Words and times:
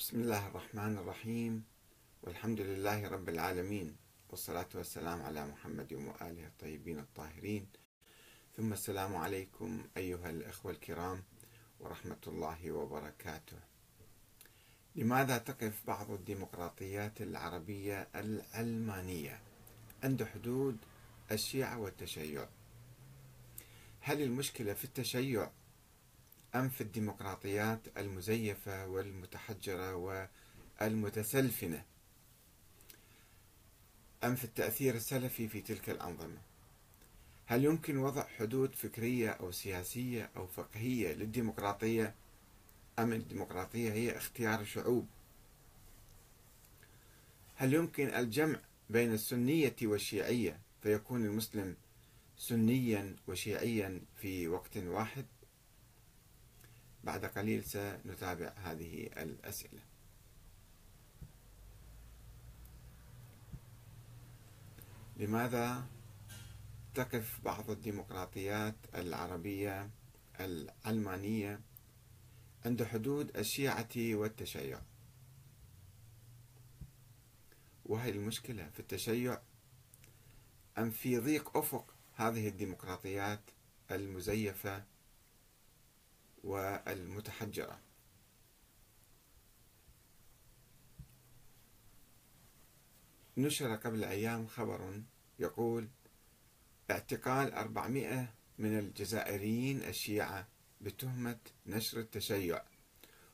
بسم 0.00 0.20
الله 0.20 0.46
الرحمن 0.46 0.98
الرحيم. 0.98 1.64
والحمد 2.22 2.60
لله 2.60 3.08
رب 3.08 3.28
العالمين. 3.28 3.96
والصلاة 4.30 4.68
والسلام 4.74 5.22
على 5.22 5.46
محمد 5.46 5.92
وآله 5.92 6.46
الطيبين 6.46 6.98
الطاهرين. 6.98 7.66
ثم 8.56 8.72
السلام 8.72 9.16
عليكم 9.16 9.84
أيها 9.96 10.30
الأخوة 10.30 10.72
الكرام 10.72 11.22
ورحمة 11.80 12.16
الله 12.26 12.72
وبركاته. 12.72 13.56
لماذا 14.96 15.38
تقف 15.38 15.86
بعض 15.86 16.10
الديمقراطيات 16.10 17.20
العربية 17.22 18.08
العلمانية 18.14 19.40
عند 20.02 20.24
حدود 20.24 20.76
الشيعة 21.32 21.78
والتشيع؟ 21.78 22.48
هل 24.00 24.22
المشكلة 24.22 24.74
في 24.74 24.84
التشيع 24.84 25.50
أم 26.54 26.68
في 26.68 26.80
الديمقراطيات 26.80 27.80
المزيفة 27.96 28.86
والمتحجرة 28.86 29.94
والمتسلفنة؟ 30.80 31.84
أم 34.24 34.34
في 34.34 34.44
التأثير 34.44 34.94
السلفي 34.94 35.48
في 35.48 35.60
تلك 35.60 35.90
الأنظمة؟ 35.90 36.38
هل 37.46 37.64
يمكن 37.64 37.96
وضع 37.96 38.26
حدود 38.26 38.74
فكرية 38.74 39.30
أو 39.30 39.52
سياسية 39.52 40.30
أو 40.36 40.46
فقهية 40.46 41.12
للديمقراطية؟ 41.12 42.14
أم 42.98 43.12
الديمقراطية 43.12 43.92
هي 43.92 44.16
اختيار 44.16 44.60
الشعوب 44.60 45.06
هل 47.56 47.74
يمكن 47.74 48.06
الجمع 48.06 48.60
بين 48.90 49.12
السنية 49.12 49.76
والشيعية 49.82 50.58
فيكون 50.82 51.24
المسلم 51.24 51.76
سنيا 52.38 53.16
وشيعيا 53.28 54.00
في 54.16 54.48
وقت 54.48 54.76
واحد؟ 54.76 55.26
بعد 57.04 57.24
قليل 57.24 57.64
سنتابع 57.64 58.52
هذه 58.56 59.06
الأسئلة. 59.06 59.80
لماذا 65.16 65.86
تقف 66.94 67.40
بعض 67.44 67.70
الديمقراطيات 67.70 68.74
العربية 68.94 69.90
العلمانية 70.40 71.60
عند 72.64 72.84
حدود 72.84 73.36
الشيعة 73.36 73.88
والتشيع؟ 73.96 74.80
وهي 77.86 78.10
المشكلة 78.10 78.70
في 78.70 78.80
التشيع. 78.80 79.40
أم 80.78 80.90
في 80.90 81.18
ضيق 81.18 81.56
أفق 81.56 81.94
هذه 82.14 82.48
الديمقراطيات 82.48 83.40
المزيفة 83.90 84.84
والمتحجرة. 86.44 87.80
نشر 93.36 93.76
قبل 93.76 94.04
أيام 94.04 94.46
خبر 94.46 95.02
يقول 95.38 95.88
اعتقال 96.90 97.54
400 97.54 98.34
من 98.58 98.78
الجزائريين 98.78 99.82
الشيعة 99.82 100.48
بتهمة 100.80 101.38
نشر 101.66 102.00
التشيع 102.00 102.62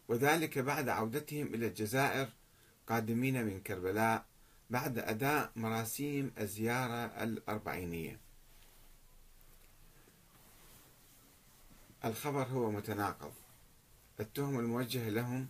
وذلك 0.09 0.59
بعد 0.59 0.89
عودتهم 0.89 1.55
إلى 1.55 1.67
الجزائر 1.67 2.29
قادمين 2.87 3.45
من 3.45 3.61
كربلاء 3.61 4.27
بعد 4.71 4.99
أداء 4.99 5.53
مراسيم 5.57 6.33
الزيارة 6.39 7.23
الأربعينية. 7.23 8.26
الخبر 12.07 12.43
هو 12.43 12.71
متناقض. 12.71 13.33
التهم 14.21 14.59
الموجهة 14.59 15.09
لهم 15.09 15.49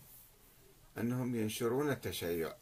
أنهم 0.98 1.37
ينشرون 1.37 1.91
التشيع. 1.91 2.55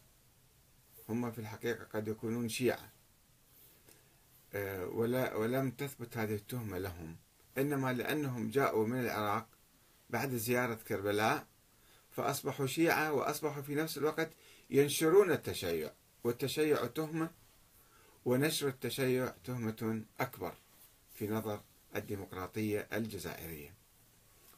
هم 1.09 1.33
في 1.33 1.39
الحقيقة 1.39 1.85
قد 1.85 2.09
يكونون 2.09 2.49
شيعة. 2.49 2.93
آه، 4.55 4.87
ولا 4.87 5.35
ولم 5.35 5.71
تثبت 5.71 6.17
هذه 6.17 6.35
التهمة 6.35 6.79
لهم. 6.79 7.17
إنما 7.59 7.93
لأنهم 7.93 8.51
جاءوا 8.51 8.87
من 8.87 9.01
العراق 9.01 9.47
بعد 10.11 10.35
زيارة 10.35 10.75
كربلاء 10.75 11.47
فأصبحوا 12.11 12.67
شيعة 12.67 13.13
وأصبحوا 13.13 13.63
في 13.63 13.75
نفس 13.75 13.99
الوقت 13.99 14.31
ينشرون 14.71 15.31
التشيع. 15.31 15.91
والتشيع 16.25 16.87
تهمة 16.87 17.31
ونشر 18.25 18.69
التشيع 18.69 19.29
تهمة 19.45 20.05
أكبر 20.21 20.55
في 21.15 21.29
نظر 21.29 21.61
الديمقراطية 21.97 22.89
الجزائرية. 22.93 23.84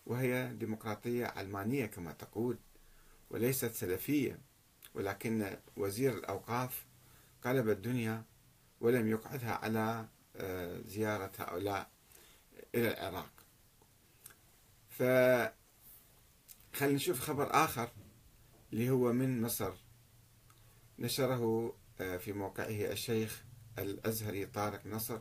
وهي 0.06 0.54
ديمقراطية 0.54 1.26
علمانية 1.26 1.86
كما 1.86 2.12
تقول 2.12 2.58
وليست 3.30 3.72
سلفية. 3.72 4.38
ولكن 4.94 5.56
وزير 5.76 6.14
الأوقاف 6.14 6.86
قلب 7.44 7.68
الدنيا 7.68 8.24
ولم 8.80 9.08
يقعدها 9.08 9.52
على 9.54 10.08
آه، 10.36 10.80
زيارة 10.86 11.32
هؤلاء 11.38 11.90
إلى 12.74 12.90
العراق. 12.90 13.30
فخلينا 14.88 15.52
نشوف 16.80 17.20
خبر 17.20 17.64
آخر 17.64 17.90
اللي 18.72 18.90
هو 18.90 19.12
من 19.12 19.42
مصر. 19.42 19.72
نشره 20.98 21.74
آه، 22.00 22.16
في 22.16 22.32
موقعه 22.32 22.92
الشيخ 22.92 23.44
الأزهري 23.78 24.46
طارق 24.46 24.86
نصر 24.86 25.18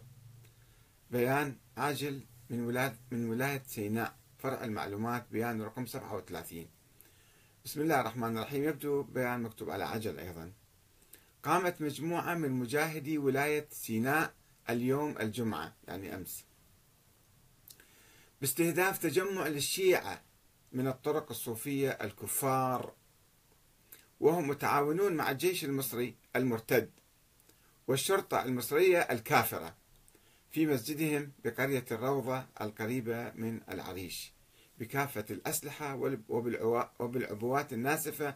بيان 1.11 1.57
عاجل 1.77 2.25
من 2.49 2.61
ولاية 2.61 2.99
من 3.11 3.29
ولاية 3.29 3.63
سيناء. 3.65 4.24
فرع 4.45 4.63
المعلومات 4.63 5.25
بيان 5.31 5.61
رقم 5.61 5.85
37 5.85 6.67
بسم 7.65 7.81
الله 7.81 8.01
الرحمن 8.01 8.37
الرحيم. 8.37 8.63
يبدو 8.63 9.03
بيان 9.03 9.41
مكتوب 9.41 9.69
على 9.69 9.83
عجل 9.83 10.19
أيضا. 10.19 10.51
قامت 11.43 11.81
مجموعة 11.81 12.33
من 12.33 12.51
مجاهدي 12.51 13.17
ولاية 13.17 13.67
سيناء 13.71 14.33
اليوم 14.69 15.15
الجمعة 15.19 15.75
يعني 15.87 16.15
أمس. 16.15 16.45
باستهداف 18.41 18.97
تجمع 18.97 19.47
للشيعة 19.47 20.21
من 20.71 20.87
الطرق 20.87 21.29
الصوفية 21.29 21.89
الكفار 21.89 22.93
وهم 24.19 24.47
متعاونون 24.47 25.13
مع 25.13 25.31
الجيش 25.31 25.65
المصري 25.65 26.15
المرتد 26.35 26.91
والشرطة 27.87 28.43
المصرية 28.43 28.99
الكافرة 28.99 29.75
في 30.51 30.65
مسجدهم 30.65 31.31
بقرية 31.43 31.85
الروضة 31.91 32.45
القريبة 32.61 33.31
من 33.35 33.61
العريش. 33.69 34.34
بكافة 34.79 35.25
الأسلحة 35.29 35.95
وبالعبوات 36.99 37.73
الناسفة 37.73 38.35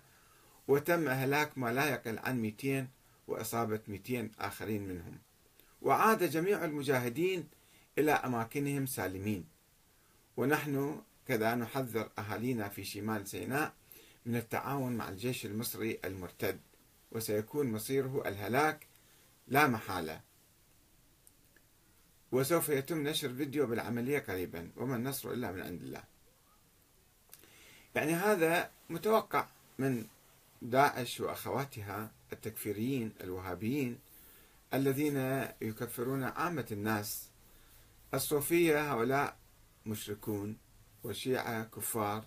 وتم 0.67 1.07
هلاك 1.07 1.57
ما 1.57 1.73
لا 1.73 1.89
يقل 1.89 2.19
عن 2.19 2.41
200 2.41 2.87
وإصابة 3.27 3.79
200 3.87 4.31
آخرين 4.39 4.87
منهم. 4.87 5.17
وعاد 5.81 6.23
جميع 6.23 6.65
المجاهدين 6.65 7.47
إلى 7.97 8.11
أماكنهم 8.11 8.85
سالمين. 8.85 9.45
ونحن 10.37 11.01
كذا 11.27 11.55
نحذر 11.55 12.09
أهالينا 12.19 12.69
في 12.69 12.83
شمال 12.83 13.27
سيناء 13.27 13.73
من 14.25 14.35
التعاون 14.35 14.97
مع 14.97 15.09
الجيش 15.09 15.45
المصري 15.45 15.99
المرتد 16.05 16.59
وسيكون 17.11 17.71
مصيره 17.71 18.23
الهلاك 18.27 18.87
لا 19.47 19.67
محالة. 19.67 20.21
وسوف 22.31 22.69
يتم 22.69 23.07
نشر 23.07 23.33
فيديو 23.33 23.67
بالعملية 23.67 24.19
قريبا 24.19 24.71
وما 24.77 24.95
النصر 24.95 25.31
إلا 25.31 25.51
من 25.51 25.61
عند 25.61 25.81
الله. 25.81 26.03
يعني 27.95 28.13
هذا 28.13 28.71
متوقع 28.89 29.47
من 29.79 30.05
داعش 30.61 31.19
وأخواتها 31.19 32.11
التكفيريين 32.33 33.13
الوهابيين 33.21 33.99
الذين 34.73 35.47
يكفرون 35.61 36.23
عامة 36.23 36.65
الناس. 36.71 37.29
الصوفية 38.13 38.93
هؤلاء 38.93 39.37
مشركون 39.85 40.57
والشيعة 41.03 41.63
كفار. 41.63 42.25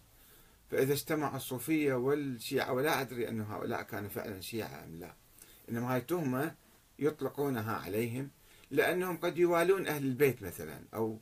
فإذا 0.70 0.92
اجتمع 0.92 1.36
الصوفية 1.36 1.94
والشيعة 1.94 2.72
ولا 2.72 3.00
أدري 3.00 3.28
أن 3.28 3.40
هؤلاء 3.40 3.82
كانوا 3.82 4.08
فعلا 4.08 4.40
شيعة 4.40 4.84
أم 4.84 4.96
لا. 4.96 5.14
إنما 5.68 5.94
هاي 5.94 6.00
تهمة 6.00 6.54
يطلقونها 6.98 7.76
عليهم 7.76 8.30
لأنهم 8.70 9.16
قد 9.16 9.38
يوالون 9.38 9.86
أهل 9.86 10.04
البيت 10.04 10.42
مثلا 10.42 10.84
أو 10.94 11.18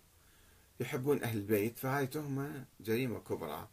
يحبون 0.81 1.23
أهل 1.23 1.39
البيت. 1.39 1.79
فهاي 1.79 2.07
تهمة 2.07 2.65
جريمة 2.81 3.19
كبرى. 3.19 3.69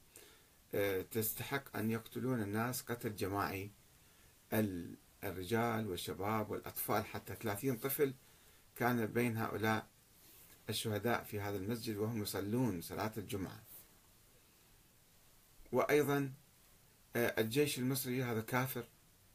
تستحق 1.12 1.78
أن 1.78 1.92
يقتلون 1.92 2.42
الناس 2.42 2.82
قتل 2.82 3.16
جماعي. 3.16 3.72
الرجال 5.24 5.88
والشباب 5.88 6.52
والأطفال 6.52 7.06
حتى 7.06 7.36
30 7.36 7.78
طفل 7.78 8.14
كان 8.76 9.06
بين 9.06 9.38
هؤلاء 9.38 9.88
الشهداء 10.70 11.24
في 11.24 11.40
هذا 11.40 11.58
المسجد 11.58 11.98
وهم 11.98 12.22
يصلون 12.22 12.82
صلاة 12.82 13.12
الجمعة. 13.18 13.64
وأيضا 15.72 16.34
آه، 17.16 17.42
الجيش 17.42 17.80
المصري 17.80 18.24
هذا 18.24 18.42
كافر 18.42 18.88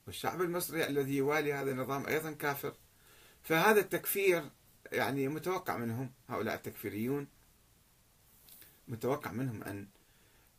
والشعب 0.07 0.43
المصري 0.43 0.87
الذي 0.87 1.17
يوالي 1.17 1.53
هذا 1.53 1.71
النظام 1.71 2.07
أيضا 2.07 2.33
كافر. 2.33 2.75
فهذا 3.43 3.81
التكفير 3.81 4.51
يعني 4.93 5.29
متوقع 5.29 5.77
منهم 5.77 6.11
هؤلاء 6.29 6.55
التكفيريون 6.55 7.29
متوقع 8.89 9.33
منهم 9.33 9.63
أن 9.63 9.87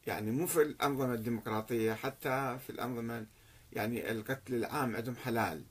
يعني 0.07 0.31
مو 0.31 0.47
في 0.47 0.61
الأنظمة 0.61 1.13
الديمقراطية 1.13 1.93
حتى 1.93 2.59
في 2.65 2.69
الأنظمة 2.69 3.25
يعني 3.73 4.11
القتل 4.11 4.55
العام 4.55 4.95
عندهم 4.95 5.15
حلال. 5.15 5.63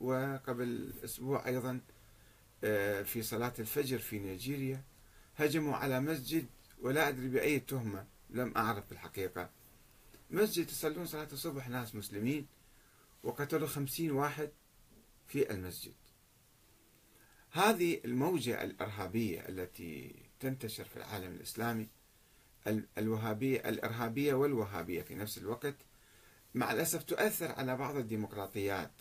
وقبل 0.00 0.92
أسبوع 1.04 1.46
أيضا 1.46 1.80
آه، 2.64 3.02
في 3.02 3.22
صلاة 3.22 3.52
الفجر 3.58 3.98
في 3.98 4.18
نيجيريا 4.18 4.84
هجموا 5.36 5.76
على 5.76 6.00
مسجد 6.00 6.46
ولا 6.80 7.08
أدري 7.08 7.28
بأي 7.28 7.60
تهمة 7.60 8.06
لم 8.30 8.52
أعرف 8.56 8.88
بالحقيقة. 8.90 9.50
مسجد 10.30 10.70
يصلون 10.70 11.06
صلاة 11.06 11.28
الصبح 11.32 11.68
ناس 11.68 11.94
مسلمين 11.94 12.46
وقتلوا 13.22 13.68
خمسين 13.68 14.10
واحد 14.10 14.50
في 15.26 15.50
المسجد. 15.50 15.94
هذه 17.50 18.00
الموجة 18.04 18.62
الإرهابية 18.62 19.48
التي 19.48 20.14
تنتشر 20.40 20.84
في 20.84 20.96
العالم 20.96 21.34
الإسلامي 21.34 21.88
الوهابية 22.98 23.68
الإرهابية 23.68 24.34
والوهابية 24.34 25.02
في 25.02 25.14
نفس 25.14 25.38
الوقت. 25.38 25.74
مع 26.54 26.72
الأسف 26.72 27.02
تؤثر 27.02 27.52
على 27.52 27.76
بعض 27.76 27.96
الديمقراطيات 27.96 28.92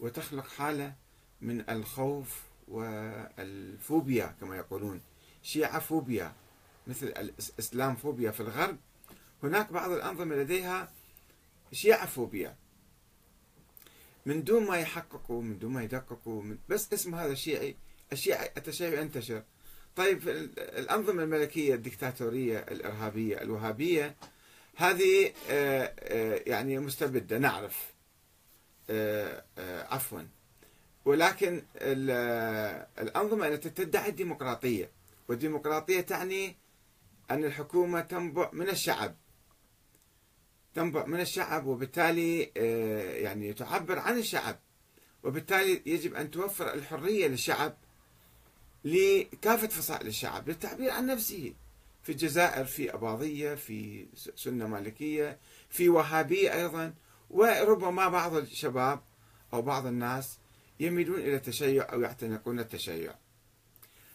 وتخلق 0.00 0.48
حالة 0.48 0.94
من 1.40 1.70
الخوف 1.70 2.42
والفوبيا 2.68 4.26
كما 4.40 4.56
يقولون. 4.56 5.00
شيعة 5.42 5.78
فوبيا 5.78 6.32
مثل 6.86 7.06
الإسلام 7.06 7.96
فوبيا 7.96 8.30
في 8.30 8.40
الغرب. 8.40 8.76
هناك 9.42 9.72
بعض 9.72 9.90
الأنظمة 9.90 10.34
لديها 10.34 10.92
شيعة 11.72 12.06
فوبيا. 12.06 12.56
من 14.26 14.44
دون 14.44 14.66
ما 14.66 14.76
يحققوا 14.78 15.42
من 15.42 15.58
دون 15.58 15.72
ما 15.72 15.82
يدققوا 15.82 16.44
بس 16.68 16.92
اسم 16.92 17.14
هذا 17.14 17.32
الشيعي 17.32 17.76
الشيعة 18.12 18.50
التشيع 18.56 19.00
ينتشر 19.00 19.42
طيب 19.96 20.28
الأنظمة 20.58 21.22
الملكية 21.22 21.74
الدكتاتورية 21.74 22.58
الإرهابية 22.58 23.42
الوهابية 23.42 24.16
هذه 24.76 25.32
آه، 25.50 25.94
آه، 25.98 26.42
يعني 26.46 26.78
مستبدة 26.78 27.38
نعرف 27.38 27.92
آه، 28.90 29.44
عفوا. 29.90 30.22
ولكن 31.04 31.62
الأنظمة 32.98 33.48
التي 33.48 33.70
تدعي 33.70 34.08
الديمقراطية 34.10 34.90
والديمقراطية 35.28 36.00
تعني 36.00 36.56
أن 37.30 37.44
الحكومة 37.44 38.00
تنبع 38.00 38.50
من 38.52 38.68
الشعب 38.68 39.16
تنبع 40.74 41.06
من 41.06 41.20
الشعب 41.20 41.66
وبالتالي 41.66 42.42
يعني 43.22 43.52
تعبر 43.52 43.98
عن 43.98 44.18
الشعب 44.18 44.58
وبالتالي 45.22 45.82
يجب 45.86 46.14
أن 46.14 46.30
توفر 46.30 46.74
الحرية 46.74 47.26
للشعب 47.26 47.76
لكافة 48.84 49.66
فصائل 49.66 50.06
الشعب 50.06 50.48
للتعبير 50.48 50.90
عن 50.90 51.06
نفسه. 51.06 51.54
في 52.02 52.12
الجزائر 52.12 52.64
في 52.64 52.94
أباضية 52.94 53.54
في 53.54 54.06
سنة 54.36 54.66
مالكية 54.66 55.38
في 55.68 55.88
وهابية 55.88 56.54
أيضا. 56.54 56.94
وربما 57.30 58.08
بعض 58.08 58.36
الشباب 58.36 59.02
أو 59.52 59.62
بعض 59.62 59.86
الناس 59.86 60.38
يميلون 60.80 61.20
إلى 61.20 61.34
التشيع 61.34 61.92
أو 61.92 62.00
يعتنقون 62.00 62.60
التشيع. 62.60 63.14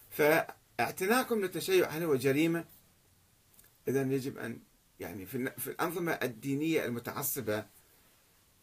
فاعتناقهم 0.10 1.42
للتشيع 1.42 1.90
هل 1.90 2.04
هو 2.04 2.16
جريمة؟ 2.16 2.66
إذا 3.88 4.02
يجب 4.02 4.38
أن 4.38 4.60
يعني 5.00 5.26
في 5.26 5.68
الأنظمة 5.68 6.12
الدينية 6.12 6.86
المتعصبة 6.86 7.66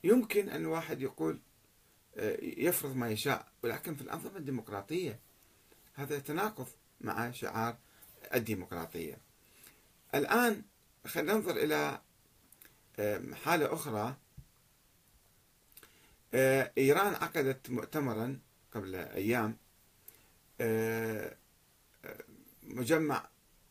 يمكن 0.04 0.48
أن 0.48 0.60
الواحد 0.60 1.02
يقول 1.02 1.38
آه، 2.16 2.38
يفرض 2.42 2.96
ما 2.96 3.10
يشاء 3.10 3.48
ولكن 3.62 3.94
في 3.94 4.02
الأنظمة 4.02 4.36
الديمقراطية 4.36 5.20
هذا 5.94 6.18
تناقض 6.18 6.68
مع 7.00 7.30
شعار 7.30 7.76
الديمقراطية. 8.34 9.18
الآن 10.14 10.62
خلينا 11.06 11.34
ننظر 11.34 11.56
إلى 11.56 12.00
حالة 13.44 13.74
أخرى. 13.74 14.16
آه، 16.34 16.72
إيران 16.78 17.14
عقدت 17.14 17.70
مؤتمرا 17.70 18.38
قبل 18.72 18.94
أيام. 18.94 19.56
آه، 20.60 21.36
مجمع 22.62 23.28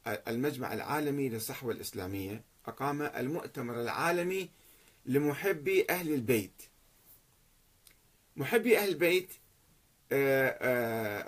المجمع 0.07 0.73
العالمي 0.73 1.29
للصحوة 1.29 1.71
الإسلامية 1.71 2.43
أقام 2.65 3.01
المؤتمر 3.01 3.81
العالمي 3.81 4.49
لمحبي 5.05 5.85
أهل 5.89 6.13
البيت. 6.13 6.61
محبي 8.35 8.77
أهل 8.77 8.89
البيت 8.89 9.29
آه، 9.29 9.33
آه، 9.33 9.42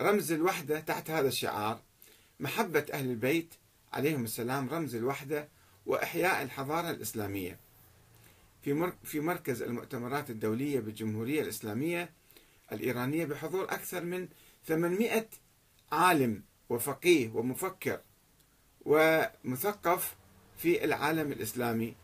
رمز 0.01 0.31
الوحدة 0.31 0.79
تحت 0.79 1.09
هذا 1.09 1.27
الشعار. 1.27 1.79
محبة 2.39 2.85
أهل 2.93 3.09
البيت 3.09 3.53
عليهم 3.93 4.23
السلام 4.23 4.69
رمز 4.69 4.95
الوحدة 4.95 5.47
وإحياء 5.85 6.41
الحضارة 6.43 6.89
الإسلامية. 6.89 7.59
في 8.61 8.91
في 9.03 9.19
مركز 9.19 9.61
المؤتمرات 9.61 10.29
الدولية 10.29 10.79
بالجمهورية 10.79 11.41
الإسلامية 11.41 12.09
الإيرانية 12.71 13.25
بحضور 13.25 13.63
أكثر 13.63 14.03
من 14.03 14.27
800 14.67 15.27
عالم 15.91 16.43
وفقيه 16.69 17.29
ومفكر 17.33 17.99
ومثقف 18.85 20.15
في 20.57 20.83
العالم 20.85 21.31
الإسلامي 21.31 21.95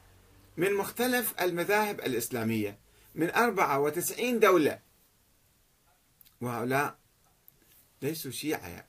من 0.58 0.74
مختلف 0.74 1.34
المذاهب 1.42 2.00
الإسلامية. 2.00 2.78
من 3.16 3.30
94 3.32 4.40
دولة 4.40 4.80
وهؤلاء 6.42 6.98
ليسوا 8.02 8.32
شيعة 8.32 8.88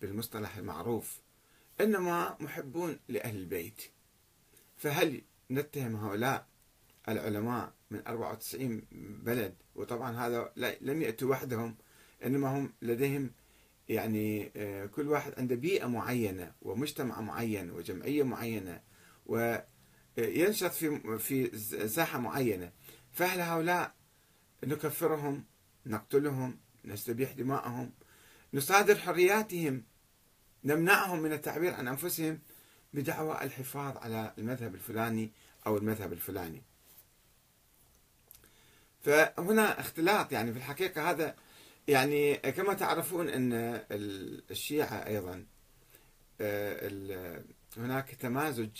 بالمصطلح 0.00 0.56
المعروف 0.56 1.20
إنما 1.80 2.36
محبون 2.40 2.98
لأهل 3.08 3.36
البيت. 3.36 3.82
فهل 4.76 5.22
نتهم 5.50 5.96
هؤلاء 5.96 6.46
العلماء 7.08 7.72
من 7.90 8.06
94 8.06 8.82
بلد؟ 9.24 9.54
وطبعا 9.74 10.26
هذا 10.26 10.52
لم 10.80 11.02
يأتوا 11.02 11.30
وحدهم 11.30 11.76
إنما 12.24 12.58
هم 12.58 12.72
لديهم 12.82 13.30
يعني 13.88 14.52
آه، 14.56 14.86
كل 14.86 15.08
واحد 15.08 15.32
عنده 15.38 15.54
بيئة 15.54 15.86
معينة 15.86 16.52
ومجتمع 16.62 17.20
معين 17.20 17.70
وجمعية 17.70 18.22
معينة 18.22 18.80
وينشط 19.26 20.70
في 20.70 21.18
في 21.18 21.58
ساحة 21.88 22.18
معينة. 22.18 22.72
فهل 23.12 23.40
هؤلاء 23.40 23.94
نكفرهم 24.64 25.44
نقتلهم 25.86 26.58
نستبيح 26.84 27.32
دماءهم 27.32 27.92
نصادر 28.54 28.98
حرياتهم 28.98 29.84
نمنعهم 30.64 31.20
من 31.20 31.32
التعبير 31.32 31.74
عن 31.74 31.88
أنفسهم 31.88 32.38
بدعوى 32.92 33.42
الحفاظ 33.42 33.96
على 33.96 34.34
المذهب 34.38 34.74
الفلاني 34.74 35.32
أو 35.66 35.76
المذهب 35.76 36.12
الفلاني. 36.12 36.62
فهنا 39.00 39.80
اختلاط 39.80 40.32
يعني 40.32 40.52
في 40.52 40.58
الحقيقة 40.58 41.10
هذا 41.10 41.34
يعني 41.88 42.36
كما 42.36 42.74
تعرفون 42.74 43.28
إن 43.28 43.80
الشيعة 44.50 45.06
أيضا 45.06 45.46
آه، 46.40 47.42
هناك 47.76 48.10
تمازج 48.10 48.70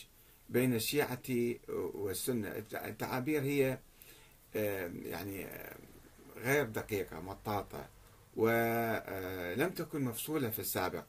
بين 0.49 0.75
الشيعة 0.75 1.23
والسنة 1.95 2.65
التعابير 2.73 3.43
هي 3.43 3.79
آه، 4.57 4.91
يعني 5.05 5.47
غير 6.37 6.65
دقيقة 6.65 7.21
مطاطة 7.21 7.89
ولم 8.37 8.53
آه، 9.61 9.73
تكن 9.77 10.05
مفصولة 10.05 10.51
في 10.51 10.59
السابق. 10.59 11.05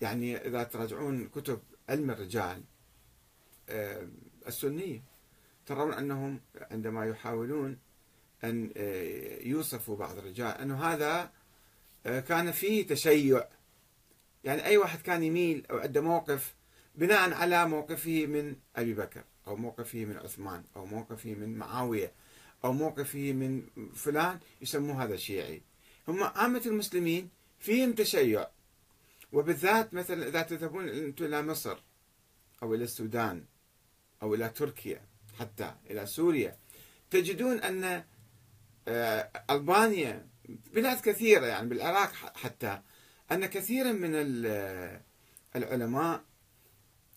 يعني 0.00 0.36
إذا 0.36 0.62
تراجعون 0.62 1.28
كتب 1.28 1.60
علم 1.88 2.10
الرجال 2.10 2.62
آه، 3.68 4.08
السنية 4.46 5.02
ترون 5.66 5.92
أنهم 5.92 6.40
عندما 6.70 7.06
يحاولون 7.06 7.78
أن 8.44 8.72
آه، 8.76 9.42
يوصفوا 9.42 9.96
بعض 9.96 10.18
الرجال 10.18 10.58
أنه 10.58 10.84
هذا 10.84 11.30
كان 12.04 12.52
فيه 12.52 12.86
تشيع. 12.86 13.48
يعني 14.44 14.64
أي 14.64 14.76
واحد 14.76 15.02
كان 15.02 15.22
يميل 15.22 15.66
أو 15.70 15.78
عنده 15.78 16.00
موقف 16.00 16.54
بناء 16.94 17.32
على 17.32 17.68
موقفه 17.68 18.26
من 18.26 18.56
أبي 18.76 18.94
بكر 18.94 19.24
أو 19.46 19.56
موقفه 19.56 20.04
من 20.04 20.16
عثمان 20.16 20.64
أو 20.76 20.86
موقفه 20.86 21.34
من 21.34 21.58
معاوية 21.58 22.12
أو 22.64 22.72
موقفه 22.72 23.32
من 23.32 23.66
فلان 23.94 24.38
يسموه 24.60 25.04
هذا 25.04 25.16
شيعي. 25.16 25.62
هم 26.08 26.22
عامة 26.22 26.62
المسلمين 26.66 27.30
فيهم 27.58 27.92
تشيع. 27.92 28.46
وبالذات 29.32 29.94
مثلا 29.94 30.28
إذا 30.28 30.42
تذهبون 30.42 30.88
أنتم 30.88 31.24
إلى 31.24 31.42
مصر 31.42 31.78
أو 32.62 32.74
إلى 32.74 32.84
السودان 32.84 33.44
أو 34.22 34.34
إلى 34.34 34.48
تركيا 34.48 35.00
حتى 35.38 35.74
إلى 35.90 36.06
سوريا 36.06 36.56
تجدون 37.10 37.60
أن 37.60 38.04
آه، 38.88 39.30
ألبانيا 39.50 40.26
بلاد 40.74 41.00
كثيرة 41.00 41.46
يعني 41.46 41.68
بالعراق 41.68 42.12
حتى 42.36 42.80
أن 43.32 43.46
كثيرا 43.46 43.92
من 43.92 44.10
العلماء 45.56 46.24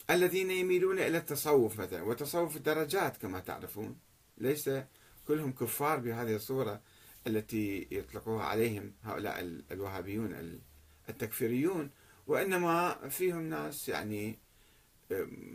الذين 0.09 0.51
يميلون 0.51 0.99
إلى 0.99 1.17
التصوف 1.17 1.79
مثلا 1.79 2.01
وتصوف 2.01 2.55
الدرجات 2.55 3.17
كما 3.17 3.39
تعرفون 3.39 3.97
ليس 4.37 4.69
كلهم 5.27 5.51
كفار 5.51 5.99
بهذه 5.99 6.35
الصورة. 6.35 6.81
التي 7.27 7.87
يطلقوها 7.91 8.43
عليهم 8.43 8.93
هؤلاء 9.03 9.61
الوهابيون 9.71 10.59
التكفيريون 11.09 11.89
وإنما 12.27 12.93
فيهم 13.09 13.41
ناس 13.41 13.89
يعني 13.89 14.39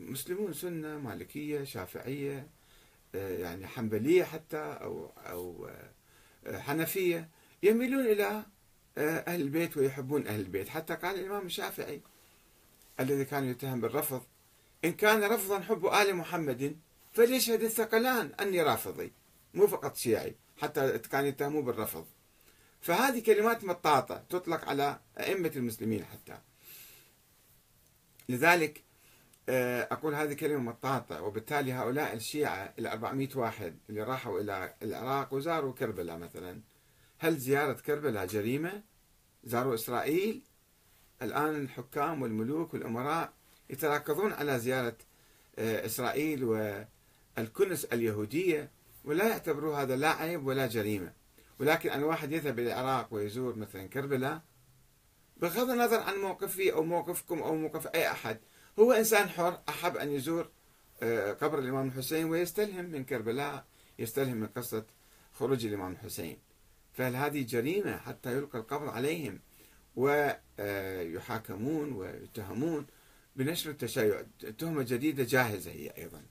مسلمون 0.09 0.53
سنة 0.53 0.99
مالكية 0.99 1.65
شافعية 1.65 2.49
يعني 3.15 3.67
حنبلية 3.67 4.25
حتى 4.25 4.57
أو 4.57 5.07
أو 5.17 5.71
حنفية 6.47 7.29
يميلون 7.63 8.07
إلى 8.07 8.45
أهل 8.99 9.41
البيت 9.41 9.77
ويحبون 9.77 10.27
أهل 10.27 10.41
البيت. 10.41 10.69
حتى 10.69 10.95
قال 10.95 11.21
الإمام 11.21 11.47
الشافعي 11.47 12.01
الذي 13.01 13.25
كان 13.25 13.45
يتهم 13.45 13.81
بالرفض 13.81 14.23
إن 14.85 14.93
كان 14.93 15.25
رفضا 15.25 15.61
حب 15.61 15.87
آل 15.87 16.17
محمد 16.17 16.77
فليشهد 17.13 17.63
الثقلان 17.63 18.33
أني 18.41 18.63
رافضي 18.63 19.13
مو 19.55 19.67
فقط 19.67 19.97
شيعي. 19.97 20.37
حتى 20.57 20.99
كان 20.99 21.27
يتهموه 21.27 21.63
بالرفض. 21.63 22.07
فهذه 22.81 23.23
كلمات 23.23 23.65
مطاطة 23.65 24.25
تطلق 24.29 24.69
على 24.69 25.01
أئمة 25.19 25.53
المسلمين 25.57 26.05
حتى. 26.05 26.39
لذلك 28.29 28.85
آه، 29.49 29.89
أقول 29.91 30.15
هذه 30.15 30.33
كلمة 30.33 30.59
مطاطة 30.59 31.23
وبالتالي 31.23 31.73
هؤلاء 31.73 32.15
الشيعة 32.15 32.75
ال 32.79 32.87
400 32.87 33.29
واحد 33.35 33.79
اللي 33.91 34.03
راحوا 34.03 34.41
إلى 34.41 34.75
العراق 34.83 35.35
وزاروا 35.35 35.73
كربلاء 35.73 36.19
مثلا. 36.19 36.61
هل 37.19 37.37
زيارة 37.37 37.73
كربلاء 37.73 38.27
جريمة؟ 38.27 38.83
زاروا 39.45 39.75
إسرائيل. 39.75 40.43
الآن 41.23 41.57
الحكام 41.57 42.23
والملوك 42.23 42.75
والأمراء 42.75 43.33
يتراكضون 43.71 44.33
على 44.33 44.59
زيارة 44.59 44.97
آه، 45.59 45.87
إسرائيل 45.87 46.45
والكنس 46.45 47.85
اليهودية. 47.85 48.71
ولا 49.05 49.29
يعتبروا 49.29 49.77
هذا 49.77 49.97
لا 49.97 50.09
عيب 50.09 50.47
ولا 50.47 50.67
جريمة. 50.67 51.13
ولكن 51.61 51.91
أن 51.91 52.03
واحد 52.03 52.33
يذهب 52.33 52.59
إلى 52.59 52.73
العراق 52.73 53.15
ويزور 53.15 53.57
مثلا 53.57 53.87
كربلاء 53.87 54.43
بغض 55.37 55.71
النظر 55.71 56.01
عن 56.01 56.15
موقفي 56.17 56.73
أو 56.73 56.83
موقفكم 56.83 57.43
أو 57.43 57.55
موقف 57.55 57.87
أي 57.87 58.11
أحد 58.11 58.39
هو 58.79 58.93
إنسان 58.93 59.29
حر 59.29 59.61
أحب 59.69 59.97
أن 59.97 60.11
يزور 60.11 60.51
آه، 61.03 61.33
قبر 61.33 61.59
الإمام 61.59 61.89
الحسين 61.89 62.25
ويستلهم 62.25 62.85
من 62.85 63.05
كربلاء 63.05 63.65
يستلهم 63.99 64.37
من 64.37 64.47
قصة 64.47 64.85
خروج 65.33 65.67
الإمام 65.67 65.93
الحسين. 65.93 66.39
فهل 66.93 67.17
هذه 67.17 67.43
جريمة 67.43 67.97
حتى 67.97 68.37
يلقى 68.37 68.59
القبض 68.59 68.89
عليهم 68.89 69.41
ويحاكمون 69.97 71.93
ويتهمون؟ 71.93 72.87
بنشر 73.37 73.71
التشيع 73.71 74.23
تهمة 74.59 74.83
جديدة 74.83 75.25
جاهزة 75.25 75.71
هي 75.71 75.91
أيضا. 75.99 76.23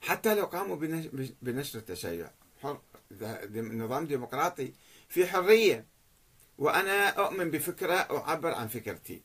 حتى 0.00 0.34
لو 0.34 0.44
قاموا 0.44 0.76
بنشر 1.42 1.78
التشيع. 1.78 2.30
حر 2.62 2.80
نظام 3.54 4.06
ديمقراطي 4.06 4.72
في 5.08 5.26
حرية 5.26 5.86
وأنا 6.58 7.08
أؤمن 7.08 7.50
بفكرة 7.50 7.94
أعبر 7.94 8.54
عن 8.54 8.68
فكرتي. 8.68 9.22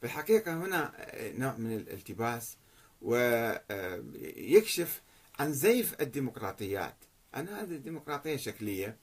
في 0.00 0.06
الحقيقة 0.06 0.54
هنا 0.54 0.92
نوع 1.38 1.56
من 1.56 1.76
الالتباس 1.76 2.56
ويكشف 3.02 5.02
عن 5.38 5.52
زيف 5.52 6.00
الديمقراطيات. 6.00 6.96
أنا 7.34 7.62
هذه 7.62 7.70
الديمقراطية 7.70 8.36
شكلية. 8.36 8.96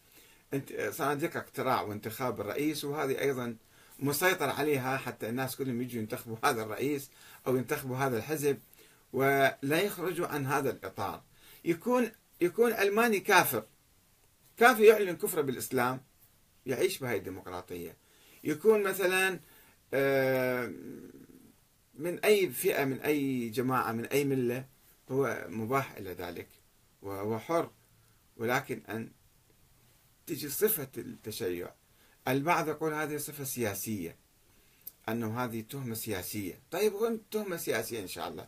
عندك 0.99 1.37
اقتراع 1.37 1.81
وانتخاب 1.81 2.41
الرئيس 2.41 2.85
وهذه 2.85 3.19
أيضا 3.19 3.57
مسيطر 3.99 4.49
عليها 4.49 4.97
حتى 4.97 5.29
الناس 5.29 5.55
كلهم 5.55 5.81
يجوا 5.81 6.01
ينتخبوا 6.01 6.37
هذا 6.43 6.63
الرئيس 6.63 7.11
أو 7.47 7.55
ينتخبوا 7.55 7.97
هذا 7.97 8.17
الحزب. 8.17 8.59
ولا 9.13 9.81
يخرجوا 9.81 10.27
عن 10.27 10.45
هذا 10.45 10.69
الإطار. 10.69 11.23
يكون 11.65 12.11
يكون 12.41 12.73
علماني 12.73 13.19
كافر. 13.19 13.63
كافر 14.57 14.83
يعلن 14.83 15.15
كفره 15.15 15.41
بالإسلام 15.41 16.01
يعيش 16.65 16.99
بهذه 16.99 17.17
الديمقراطية. 17.17 17.97
يكون 18.43 18.83
مثلا 18.83 19.39
آه، 19.93 20.73
من 21.93 22.19
أي 22.19 22.49
فئة 22.49 22.85
من 22.85 22.99
أي 22.99 23.49
جماعة 23.49 23.91
من 23.91 24.05
أي 24.05 24.25
ملة 24.25 24.65
هو 25.11 25.45
مباح 25.49 25.91
إلى 25.91 26.13
ذلك 26.13 26.47
وهو 27.01 27.39
حر. 27.39 27.71
ولكن 28.37 28.81
أن 28.89 29.11
تجي 30.27 30.49
صفة 30.49 30.89
التشيع. 30.97 31.73
البعض 32.27 32.67
يقول 32.67 32.93
هذه 32.93 33.17
صفة 33.17 33.43
سياسية 33.43 34.15
أنه 35.09 35.43
هذه 35.43 35.61
تهمة 35.61 35.95
سياسية. 35.95 36.59
طيب 36.71 36.93
هو 36.93 37.17
تهمة 37.31 37.57
سياسية 37.57 37.99
إن 37.99 38.07
شاء 38.07 38.27
الله. 38.27 38.47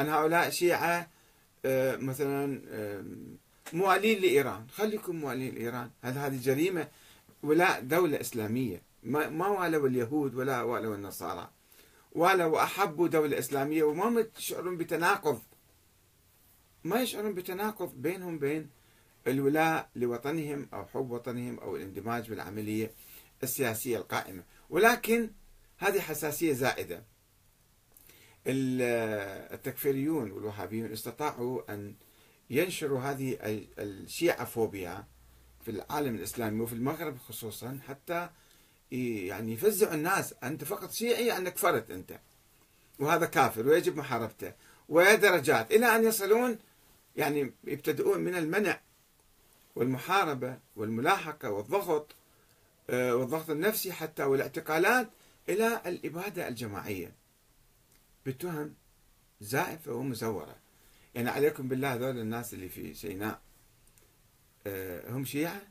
أن 0.00 0.08
هؤلاء 0.08 0.50
شيعة 0.50 1.10
آه، 1.64 1.96
مثلا 1.96 2.62
آه، 2.68 3.04
موالين 3.72 4.20
لإيران. 4.22 4.66
خليكم 4.70 5.16
موالين 5.16 5.54
لإيران. 5.54 5.90
هل 6.02 6.18
هذه 6.18 6.40
جريمة 6.42 6.88
ولاء 7.42 7.80
دولة 7.80 8.20
إسلامية. 8.20 8.82
ما 9.02 9.48
والوا 9.48 9.88
اليهود 9.88 10.34
ولا 10.34 10.62
والوا 10.62 10.94
النصارى. 10.94 11.50
ولا 12.12 12.44
وأحبوا 12.44 13.08
دولة 13.08 13.38
إسلامية 13.38 13.82
وما 13.82 14.26
يشعرون 14.38 14.76
بتناقض. 14.76 15.40
ما 16.84 17.00
يشعرون 17.00 17.34
بتناقض 17.34 17.92
بينهم 17.96 18.38
بين 18.38 18.70
الولاء 19.26 19.90
لوطنهم 19.96 20.68
أو 20.72 20.86
حب 20.86 21.10
وطنهم 21.10 21.58
أو 21.58 21.76
الاندماج 21.76 22.30
بالعملية 22.30 22.90
السياسية 23.42 23.96
القائمة. 23.96 24.42
ولكن 24.70 25.30
هذه 25.78 26.00
حساسية 26.00 26.52
زائدة. 26.52 27.02
التكفيريون 28.46 30.30
والوهابيون 30.30 30.92
استطاعوا 30.92 31.74
أن 31.74 31.94
ينشروا 32.50 33.00
هذه 33.00 33.38
الشيعة 33.78 34.44
فوبيا 34.44 35.04
في 35.64 35.70
العالم 35.70 36.14
الإسلامي 36.14 36.60
وفي 36.60 36.72
المغرب 36.72 37.18
خصوصا 37.18 37.78
حتى 37.88 38.28
يعني 38.90 39.52
يفزعوا 39.52 39.94
الناس. 39.94 40.34
أنت 40.42 40.64
فقط 40.64 40.90
شيعي 40.90 41.36
أنك 41.36 41.58
فرد 41.58 41.90
أنت. 41.90 42.20
وهذا 42.98 43.26
كافر 43.26 43.66
ويجب 43.66 43.96
محاربته 43.96 44.52
ودرجات 44.88 45.72
إلى 45.72 45.86
أن 45.96 46.04
يصلون 46.04 46.58
يعني 47.16 47.52
يبتدئون 47.64 48.20
من 48.20 48.34
المنع 48.34 48.80
والمحاربة 49.76 50.58
والملاحقة 50.76 51.50
والضغط 51.50 52.14
آه، 52.90 53.16
والضغط 53.16 53.50
النفسي 53.50 53.92
حتى 53.92 54.24
والاعتقالات 54.24 55.08
إلى 55.48 55.80
الإبادة 55.86 56.48
الجماعية. 56.48 57.12
بتهم 58.28 58.74
زائفة 59.40 59.92
ومزورة 59.92 60.56
يعني 61.14 61.30
عليكم 61.30 61.68
بالله 61.68 61.94
هذول 61.94 62.18
الناس 62.18 62.54
اللي 62.54 62.68
في 62.68 62.94
سيناء 62.94 63.40
آه، 64.66 65.10
هم 65.10 65.24
شيعة؟ 65.24 65.62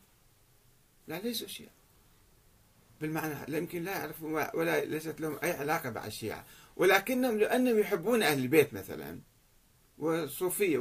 لا 1.08 1.20
ليسوا 1.20 1.48
شيعة. 1.48 1.72
بالمعنى 3.02 3.58
يمكن 3.58 3.84
لا 3.84 3.92
يعرفوا 3.92 4.56
ولا 4.56 4.86
ليست 4.86 5.22
لهم 5.22 5.40
أي 5.44 5.52
علاقة 5.52 5.90
مع 5.90 6.06
الشيعة. 6.06 6.46
ولكنهم 6.76 7.38
لأنهم 7.38 7.80
يحبون 7.80 8.24
أهل 8.24 8.40
البيت 8.40 8.74
مثلا 8.74 9.20
والصوفية 9.98 10.78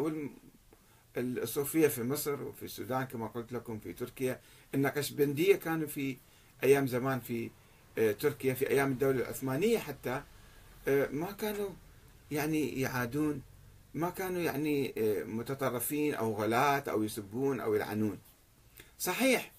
والصوفية 1.17 1.89
في 1.89 2.03
مصر 2.03 2.43
وفي 2.43 2.63
السودان 2.63 3.05
كما 3.05 3.27
قلت 3.27 3.53
لكم 3.53 3.79
في 3.79 3.93
تركيا 3.93 4.41
النقشبندية 4.75 5.57
كانوا 5.57 5.87
في 5.87 6.17
أيام 6.63 6.87
زمان 6.87 7.21
في 7.21 7.51
آه، 7.99 8.13
تركيا 8.13 8.55
في 8.55 8.71
أيام 8.71 8.93
الدولة 8.93 9.21
العثمانية 9.21 9.79
حتى 9.79 10.23
ما 10.89 11.33
كانوا 11.33 11.71
يعني 12.31 12.81
يعادون 12.81 13.43
ما 13.95 14.11
كانوا 14.11 14.41
يعني 14.41 14.95
آه، 14.99 15.25
متطرفين 15.25 16.15
أو 16.15 16.35
غلاة 16.35 16.85
أو 16.89 17.03
يسبون 17.03 17.61
أو 17.61 17.75
يلعنون. 17.75 18.19
صحيح. 18.99 19.53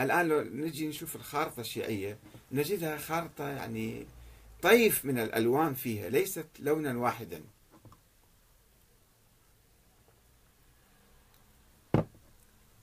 الآن 0.00 0.28
لو 0.28 0.40
نجي 0.40 0.88
نشوف 0.88 1.16
الخارطة 1.16 1.60
الشيعية 1.60 2.18
نجدها 2.52 2.96
خارطة 2.96 3.48
يعني 3.48 4.06
طيف 4.62 5.04
من 5.04 5.18
الألوان 5.18 5.74
فيها 5.74 6.08
ليست 6.08 6.46
لونا 6.58 6.98
واحدا. 6.98 7.42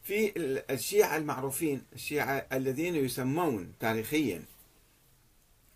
في 0.03 0.33
الشيعة 0.69 1.17
المعروفين 1.17 1.81
الشيعة 1.93 2.47
الذين 2.53 2.95
يسمون 2.95 3.73
تاريخيا 3.79 4.43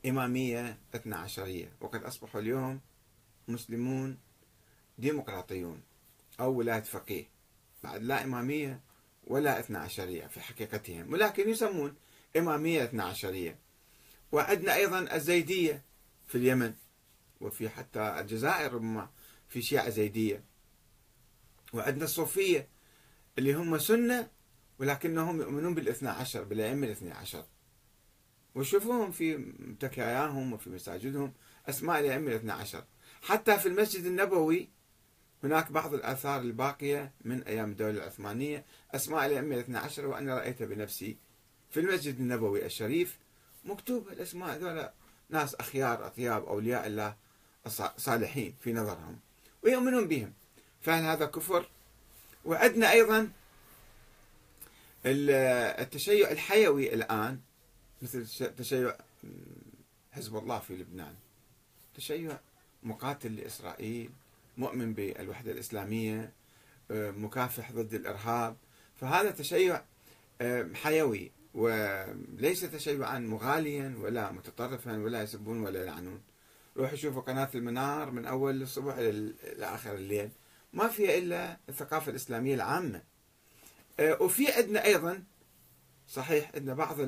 إمامية 0.05 0.77
اثنا 0.95 1.17
عشرية 1.17 1.71
وقد 1.81 2.03
أصبحوا 2.03 2.41
اليوم 2.41 2.81
مسلمون 3.47 4.17
ديمقراطيون 4.97 5.81
أو 6.39 6.53
ولاية 6.53 6.81
فقيه. 6.81 7.29
بعد 7.83 8.03
لا 8.03 8.23
إمامية 8.23 8.81
ولا 9.27 9.59
اثنا 9.59 9.79
عشرية 9.79 10.27
في 10.27 10.41
حقيقتهم 10.41 11.13
ولكن 11.13 11.49
يسمون 11.49 11.95
إمامية 12.37 12.83
اثنا 12.83 13.03
عشرية. 13.03 13.59
وعندنا 14.31 14.75
أيضا 14.75 15.15
الزيدية 15.15 15.83
في 16.27 16.35
اليمن 16.35 16.73
وفي 17.41 17.69
حتى 17.69 18.19
الجزائر 18.19 18.73
ربما 18.73 19.09
في 19.47 19.61
شيعة 19.61 19.89
زيدية. 19.89 20.43
وعندنا 21.73 22.03
الصوفية 22.05 22.67
اللي 23.37 23.53
هم 23.53 23.77
سنة 23.77 24.29
ولكنهم 24.79 25.41
يؤمنون 25.41 25.73
بالاثنى 25.73 26.09
عشر 26.09 26.43
بالأئمة 26.43 26.87
الاثنى 26.87 27.11
عشر. 27.11 27.45
وشوفوهم 28.59 29.11
في 29.11 29.37
متكاياهم 29.59 30.53
وفي 30.53 30.69
مساجدهم. 30.69 31.33
أسماء 31.69 31.99
الأئمة 31.99 32.27
الاثنى 32.27 32.51
عشر. 32.51 32.83
حتى 33.21 33.59
في 33.59 33.65
المسجد 33.65 34.05
النبوي 34.05 34.69
هناك 35.43 35.71
بعض 35.71 35.93
الآثار 35.93 36.41
الباقية 36.41 37.11
من 37.21 37.43
أيام 37.43 37.71
الدولة 37.71 37.97
العثمانية. 37.97 38.65
أسماء 38.91 39.25
الأئمة 39.25 39.55
الاثنى 39.55 39.77
عشر 39.77 40.07
وأنا 40.07 40.37
رأيتها 40.37 40.65
بنفسي 40.65 41.17
في 41.69 41.79
المسجد 41.79 42.19
النبوي 42.19 42.65
الشريف. 42.65 43.17
مكتوب 43.65 44.09
الأسماء 44.09 44.55
هذولا 44.55 44.93
ناس 45.29 45.55
أخيار 45.55 46.07
أطياب 46.07 46.45
أولياء 46.45 46.87
الله 46.87 47.15
صالحين 47.97 48.55
في 48.61 48.73
نظرهم 48.73 49.19
ويؤمنون 49.63 50.07
بهم. 50.07 50.33
فهل 50.81 51.03
هذا 51.03 51.25
كفر؟ 51.25 51.69
وعندنا 52.45 52.91
أيضا 52.91 53.31
التشيع 55.05 56.31
الحيوي 56.31 56.93
الآن 56.93 57.39
مثل 58.01 58.27
تشيع 58.57 58.95
حزب 60.11 60.37
الله 60.37 60.59
في 60.59 60.75
لبنان. 60.75 61.15
تشيع 61.95 62.39
مقاتل 62.83 63.35
لإسرائيل 63.35 64.09
مؤمن 64.57 64.93
بالوحدة 64.93 65.51
الإسلامية 65.51 66.31
مكافح 66.91 67.71
ضد 67.71 67.93
الإرهاب. 67.93 68.55
فهذا 69.01 69.31
تشيع 69.31 69.83
حيوي 70.73 71.31
وليس 71.53 72.61
تشيعا 72.61 73.19
مغاليا 73.19 73.95
ولا 74.01 74.31
متطرفا 74.31 74.97
ولا 74.97 75.23
يسبون 75.23 75.59
ولا 75.61 75.81
يلعنون. 75.81 76.21
روحوا 76.77 76.95
شوفوا 76.95 77.21
قناة 77.21 77.49
المنار 77.55 78.11
من 78.11 78.25
أول 78.25 78.61
الصبح 78.61 78.95
إلى 78.97 79.65
آخر 79.65 79.95
الليل. 79.95 80.29
ما 80.73 80.87
فيها 80.87 81.17
إلا 81.17 81.57
الثقافة 81.69 82.09
الإسلامية 82.09 82.55
العامة. 82.55 83.03
آه، 83.99 84.21
وفي 84.21 84.51
عندنا 84.51 84.85
أيضا 84.85 85.23
صحيح 86.07 86.51
عندنا 86.55 86.73
بعض 86.73 86.99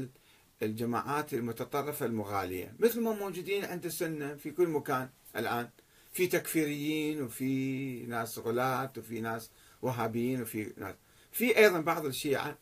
الجماعات 0.62 1.34
المتطرفة 1.34 2.06
المغالية. 2.06 2.76
مثل 2.80 3.02
ما 3.02 3.12
موجودين 3.14 3.66
عند 3.66 3.86
السنة 3.86 4.36
في 4.36 4.52
كل 4.52 4.68
مكان 4.68 5.10
الآن. 5.36 5.70
في 6.14 6.28
تكفيريين 6.28 7.22
وفي 7.22 8.06
ناس 8.06 8.40
غلاة 8.40 8.92
وفي 8.98 9.22
ناس 9.22 9.52
وهابيين 9.82 10.42
وفي 10.42 10.74
ناس. 10.78 10.96
في 11.32 11.58
أيضا 11.58 11.82
بعض 11.82 12.06
الشيعة 12.06 12.58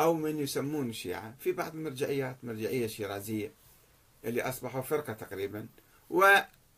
أو 0.00 0.14
من 0.14 0.38
يسمون 0.38 0.88
الشيعة 0.88 1.34
في 1.38 1.52
بعض 1.52 1.74
المرجعيات 1.74 2.36
مرجعية 2.42 2.86
شيرازية 2.86 3.52
اللي 4.24 4.42
أصبحوا 4.42 4.80
فرقة 4.82 5.12
تقريبا. 5.12 5.66
وعملائهم 6.10 6.76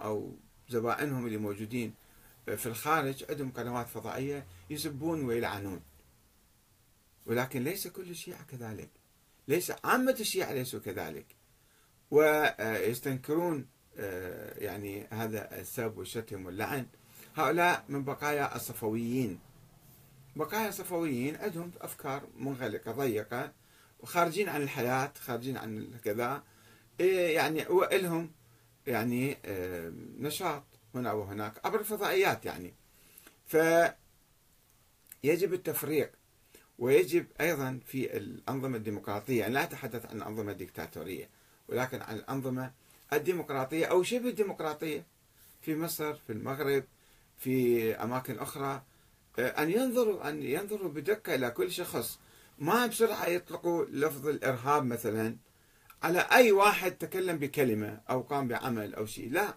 أو 0.00 0.36
زبائنهم 0.68 1.26
اللي 1.26 1.38
موجودين 1.38 1.94
في 2.56 2.66
الخارج 2.66 3.24
عندهم 3.30 3.50
قنوات 3.50 3.88
فضائية 3.88 4.46
يسبون 4.70 5.24
ويلعنون. 5.24 5.80
ولكن 7.26 7.64
ليس 7.64 7.88
كل 7.88 8.10
الشيعة 8.10 8.42
كذلك. 8.44 8.90
ليس 9.48 9.72
عامة 9.84 10.16
الشيعة 10.20 10.52
ليسوا 10.52 10.80
كذلك. 10.80 11.26
ويستنكرون 12.10 13.66
يعني 14.58 15.06
هذا 15.10 15.60
السب 15.60 15.98
والشتم 15.98 16.46
واللعن. 16.46 16.86
هؤلاء 17.36 17.84
من 17.88 18.04
بقايا 18.04 18.56
الصفويين. 18.56 19.38
بقايا 20.36 20.68
الصفويين 20.68 21.36
عندهم 21.36 21.70
أفكار 21.80 22.28
منغلقة 22.36 22.92
ضيقة 22.92 23.52
وخارجين 24.00 24.48
عن 24.48 24.62
الحياة 24.62 25.12
خارجين 25.20 25.56
عن 25.56 25.90
كذا. 26.04 26.42
إيه، 27.00 27.34
يعني 27.34 27.66
ولهم 27.66 28.32
يعني 28.86 29.36
نشاط 30.18 30.64
هنا 30.94 31.12
وهناك 31.12 31.66
عبر 31.66 31.80
الفضائيات 31.80 32.44
يعني. 32.44 32.74
فيجب 33.46 33.94
التفريق 35.54 36.12
ويجب 36.78 37.26
أيضا 37.40 37.80
في 37.86 38.16
الأنظمة 38.16 38.76
الديمقراطية 38.76 39.46
أنا 39.46 39.54
لا 39.54 39.62
أتحدث 39.62 40.06
عن 40.06 40.16
الأنظمة 40.16 40.52
الديكتاتورية 40.52 41.28
ولكن 41.68 42.02
عن 42.02 42.16
الأنظمة 42.16 42.72
الديمقراطية 43.12 43.86
أو 43.86 44.02
شبه 44.02 44.28
الديمقراطية 44.28 45.06
في 45.62 45.76
مصر 45.76 46.14
في 46.14 46.32
المغرب 46.32 46.84
في 47.38 47.94
أماكن 47.94 48.38
أخرى 48.38 48.82
أن 49.38 49.70
ينظروا 49.70 50.28
أن 50.28 50.42
ينظروا 50.42 50.88
بدقة 50.88 51.34
إلى 51.34 51.50
كل 51.50 51.72
شخص. 51.72 52.18
ما 52.58 52.86
بسرعة 52.86 53.26
يطلقوا 53.26 53.84
لفظ 53.84 54.26
الإرهاب 54.28 54.84
مثلا 54.84 55.36
على 56.02 56.18
أي 56.32 56.52
واحد 56.52 56.92
تكلم 56.92 57.36
بكلمة 57.36 58.00
أو 58.10 58.20
قام 58.20 58.48
بعمل 58.48 58.94
أو 58.94 59.06
شيء 59.06 59.30
لا. 59.30 59.54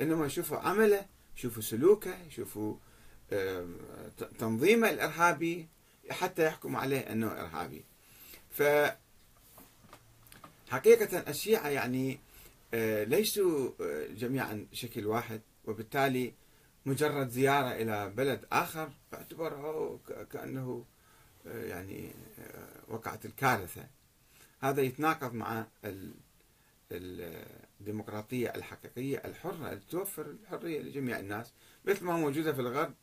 إنما 0.00 0.26
يشوفوا 0.26 0.56
عمله 0.58 1.06
يشوفوا 1.36 1.62
سلوكه 1.62 2.14
يشوفوا 2.26 2.74
تنظيمه 4.38 4.90
الإرهابي 4.90 5.68
حتى 6.10 6.46
يحكموا 6.46 6.80
عليه 6.80 7.00
أنه 7.00 7.26
إرهابي. 7.26 7.84
ف 8.50 8.62
حقيقة 10.70 11.30
الشيعة 11.30 11.68
يعني 11.68 12.18
آه، 12.74 13.04
ليسوا 13.04 13.70
آه، 13.80 14.06
جميعا 14.06 14.66
شكل 14.72 15.06
واحد 15.06 15.40
وبالتالي 15.64 16.34
مجرد 16.86 17.28
زيارة 17.28 17.72
إلى 17.72 18.10
بلد 18.10 18.44
آخر 18.52 18.90
باعتباره 19.12 20.00
كأنه 20.32 20.84
آه، 21.46 21.64
يعني 21.64 22.10
وقعت 22.88 23.24
الكارثة. 23.24 23.86
هذا 24.60 24.82
يتناقض 24.82 25.34
مع 25.34 25.66
الديمقراطية 26.92 28.52
الحقيقية 28.54 29.22
الحرة 29.24 29.72
اللي 29.72 29.84
توفر 29.90 30.26
الحرية 30.26 30.80
لجميع 30.80 31.18
الناس. 31.18 31.52
مثل 31.84 32.04
ما 32.04 32.16
موجودة 32.16 32.52
في 32.52 32.60
الغرب 32.60 32.94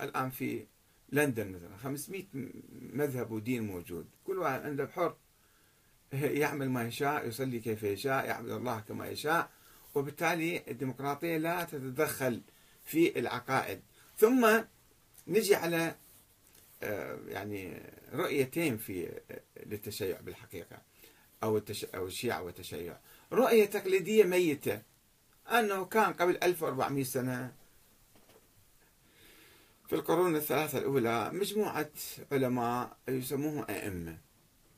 الآن 0.00 0.30
في 0.30 0.66
لندن 1.12 1.52
مثلا 1.52 1.76
500 1.76 2.24
مذهب 2.92 3.30
ودين 3.30 3.66
موجود. 3.66 4.06
كل 4.24 4.38
واحد 4.38 4.62
عنده 4.62 4.86
حر. 4.86 5.16
يعمل 6.12 6.70
ما 6.70 6.84
يشاء 6.84 7.28
يصلي 7.28 7.60
كيف 7.60 7.82
يشاء 7.82 8.26
يعبد 8.26 8.50
الله 8.50 8.80
كما 8.80 9.08
يشاء. 9.08 9.50
وبالتالي 9.94 10.62
الديمقراطية 10.68 11.36
لا 11.36 11.64
تتدخل 11.64 12.40
في 12.84 13.18
العقائد. 13.18 13.80
ثم 14.18 14.60
نجي 15.28 15.54
على 15.54 15.94
آه، 16.82 17.18
يعني 17.28 17.82
رؤيتين 18.12 18.76
في 18.76 19.08
آه، 19.30 19.40
للتشيع 19.66 20.20
بالحقيقة 20.20 20.82
أو 21.42 21.56
التش... 21.56 21.84
أو 21.84 22.06
الشيعة 22.06 22.42
والتشيع. 22.42 22.96
رؤية 23.32 23.64
تقليدية 23.64 24.24
ميتة. 24.24 24.82
أنه 25.52 25.84
كان 25.84 26.12
قبل 26.12 26.38
1400 26.42 27.04
سنة 27.04 27.52
في 29.90 29.96
القرون 29.96 30.36
الثلاثة 30.36 30.78
الأولى 30.78 31.30
مجموعة 31.32 31.90
علماء 32.32 32.96
يسموهم 33.08 33.64
أئمة 33.70 34.18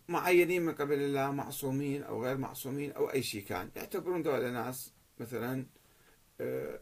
معينين 0.09 0.62
من 0.62 0.75
قبل 0.75 0.94
الله 0.94 1.31
معصومين 1.31 2.03
أو 2.03 2.25
غير 2.25 2.37
معصومين 2.37 2.92
أو 2.92 3.11
أي 3.11 3.22
شيء 3.22 3.44
كان. 3.44 3.70
يعتبرون 3.77 4.22
دول 4.22 4.53
ناس 4.53 4.92
مثلا 5.20 5.66
آه، 6.40 6.79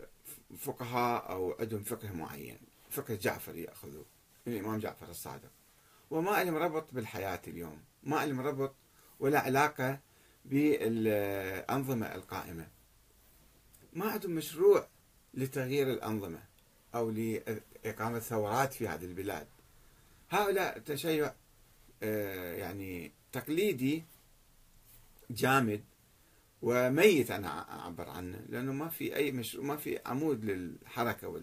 فقهاء 0.58 1.30
أو 1.30 1.56
عندهم 1.60 1.82
فقه 1.82 2.12
معين 2.12 2.58
فقه 2.90 3.14
جعفر 3.14 3.56
يأخذوه 3.56 4.06
الإمام 4.46 4.78
جعفر 4.78 5.10
الصادق. 5.10 5.50
وما 6.10 6.44
لهم 6.44 6.56
ربط 6.56 6.94
بالحياة 6.94 7.40
اليوم 7.48 7.80
ما 8.02 8.26
لهم 8.26 8.40
ربط 8.40 8.74
ولا 9.20 9.40
علاقة 9.40 10.00
بالأنظمة 10.44 12.14
القائمة. 12.14 12.68
ما 13.92 14.04
عندهم 14.10 14.32
مشروع 14.32 14.88
لتغيير 15.34 15.90
الأنظمة 15.90 16.42
أو 16.94 17.10
لإقامة 17.84 18.18
ثورات 18.18 18.72
في 18.72 18.88
هذه 18.88 19.04
البلاد. 19.04 19.46
هؤلاء 20.30 20.78
تشيع 20.78 21.34
آه، 22.02 22.54
يعني 22.54 23.12
تقليدي 23.32 24.04
جامد 25.30 25.84
وميت 26.62 27.30
أنا 27.30 27.80
أعبر 27.80 28.08
عنه 28.08 28.40
لأنه 28.48 28.72
ما 28.72 28.88
في 28.88 29.16
أي 29.16 29.32
مشروع 29.32 29.64
ما 29.64 29.76
في 29.76 29.98
عمود 30.06 30.44
للحركة 30.44 31.42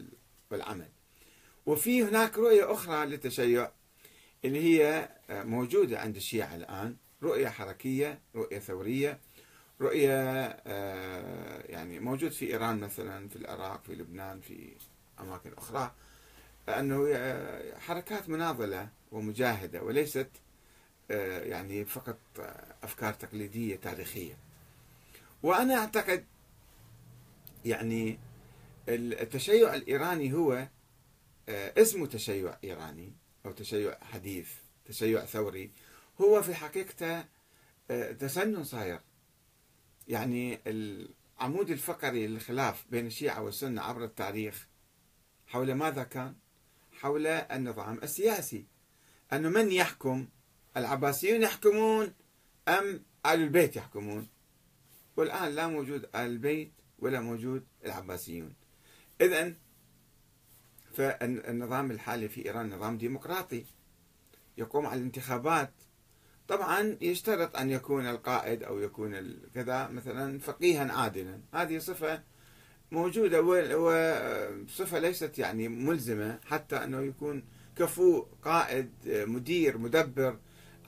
والعمل. 0.52 0.90
وفي 1.66 2.04
هناك 2.04 2.38
رؤية 2.38 2.74
أخرى 2.74 3.06
للتشيع 3.06 3.72
اللي 4.46 4.64
هي 4.64 5.10
آه، 5.30 5.44
موجودة 5.44 6.00
عند 6.00 6.16
الشيعة 6.16 6.56
الآن. 6.56 6.96
رؤية 7.24 7.48
حركية 7.50 8.20
رؤية 8.36 8.60
ثورية 8.60 9.20
رؤية 9.82 10.14
آه، 10.68 11.64
يعني 11.72 12.00
موجود 12.00 12.32
في 12.32 12.52
إيران 12.54 12.80
مثلا 12.80 13.28
في 13.28 13.36
العراق 13.36 13.84
في 13.84 13.96
لبنان 13.96 14.40
في 14.40 14.76
أماكن 15.20 15.54
أخرى. 15.54 15.92
أنه 16.70 17.08
آه، 17.14 17.80
حركات 17.80 18.30
مناضلة 18.30 18.90
ومجاهدة 19.12 19.84
وليست 19.84 20.30
آه، 21.12 21.40
يعني 21.44 21.86
فقط 21.86 22.20
أفكار 22.84 23.14
تقليدية 23.14 23.76
تاريخية. 23.76 24.38
وأنا 25.44 25.76
أعتقد 25.76 26.26
يعني 27.66 28.20
التشيع 28.90 29.76
الإيراني 29.76 30.34
هو 30.34 30.68
اسمه 31.50 32.06
تشيع 32.08 32.58
إيراني 32.64 33.14
أو 33.46 33.52
تشيع 33.52 33.98
حديث 34.02 34.50
تشيع 34.86 35.26
ثوري. 35.26 35.72
هو 36.22 36.42
في 36.42 36.56
حقيقته 36.56 37.26
آه، 37.92 38.12
تسنن 38.12 38.64
صاير. 38.64 39.00
يعني 40.08 40.60
العمود 40.68 41.70
الفقري 41.70 42.28
للخلاف 42.28 42.86
بين 42.90 43.06
الشيعة 43.08 43.42
والسنة 43.42 43.82
عبر 43.82 44.04
التاريخ 44.04 44.68
حول 45.48 45.74
ماذا 45.74 46.04
كان؟ 46.04 46.36
حول 47.02 47.28
النظام 47.28 48.00
السياسي. 48.04 48.66
أنه 49.34 49.50
من 49.50 49.72
يحكم؟ 49.72 50.28
العباسيون 50.78 51.42
يحكمون 51.42 52.14
أم 52.68 53.06
آل 53.26 53.42
البيت 53.42 53.76
يحكمون؟ 53.76 54.28
والآن 55.18 55.56
لا 55.56 55.68
موجود 55.68 56.04
آل 56.04 56.16
البيت 56.16 56.72
ولا 57.00 57.20
موجود 57.20 57.66
العباسيون. 57.86 58.54
إذا 59.22 59.54
فالنظام 60.94 61.92
الحالي 61.92 62.30
في 62.30 62.46
إيران 62.46 62.70
نظام 62.70 62.98
ديمقراطي. 62.98 63.66
يقوم 64.58 64.86
على 64.86 65.00
الانتخابات. 65.00 65.74
طبعا 66.48 66.98
يشترط 67.02 67.56
أن 67.56 67.72
يكون 67.72 68.08
القائد 68.08 68.64
أو 68.64 68.80
يكون 68.80 69.40
كذا 69.56 69.88
مثلا 69.88 70.40
فقيها 70.40 70.92
عادلا. 70.94 71.42
هذه 71.54 71.78
صفة 71.80 72.24
موجودة 72.92 73.42
وصفة 73.42 75.00
ليست 75.00 75.40
يعني 75.40 75.68
ملزمة 75.68 76.40
حتى 76.46 76.76
أنه 76.76 77.02
يكون 77.02 77.44
كفو 77.76 78.26
قائد 78.44 78.92
مدير 79.06 79.78
مدبر 79.78 80.38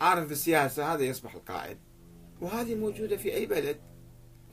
عارف 0.01 0.29
بالسياسة 0.29 0.93
هذا 0.93 1.03
يصبح 1.03 1.35
القائد. 1.35 1.77
وهذه 2.41 2.75
موجودة 2.75 3.17
في 3.17 3.33
أي 3.33 3.45
بلد. 3.45 3.79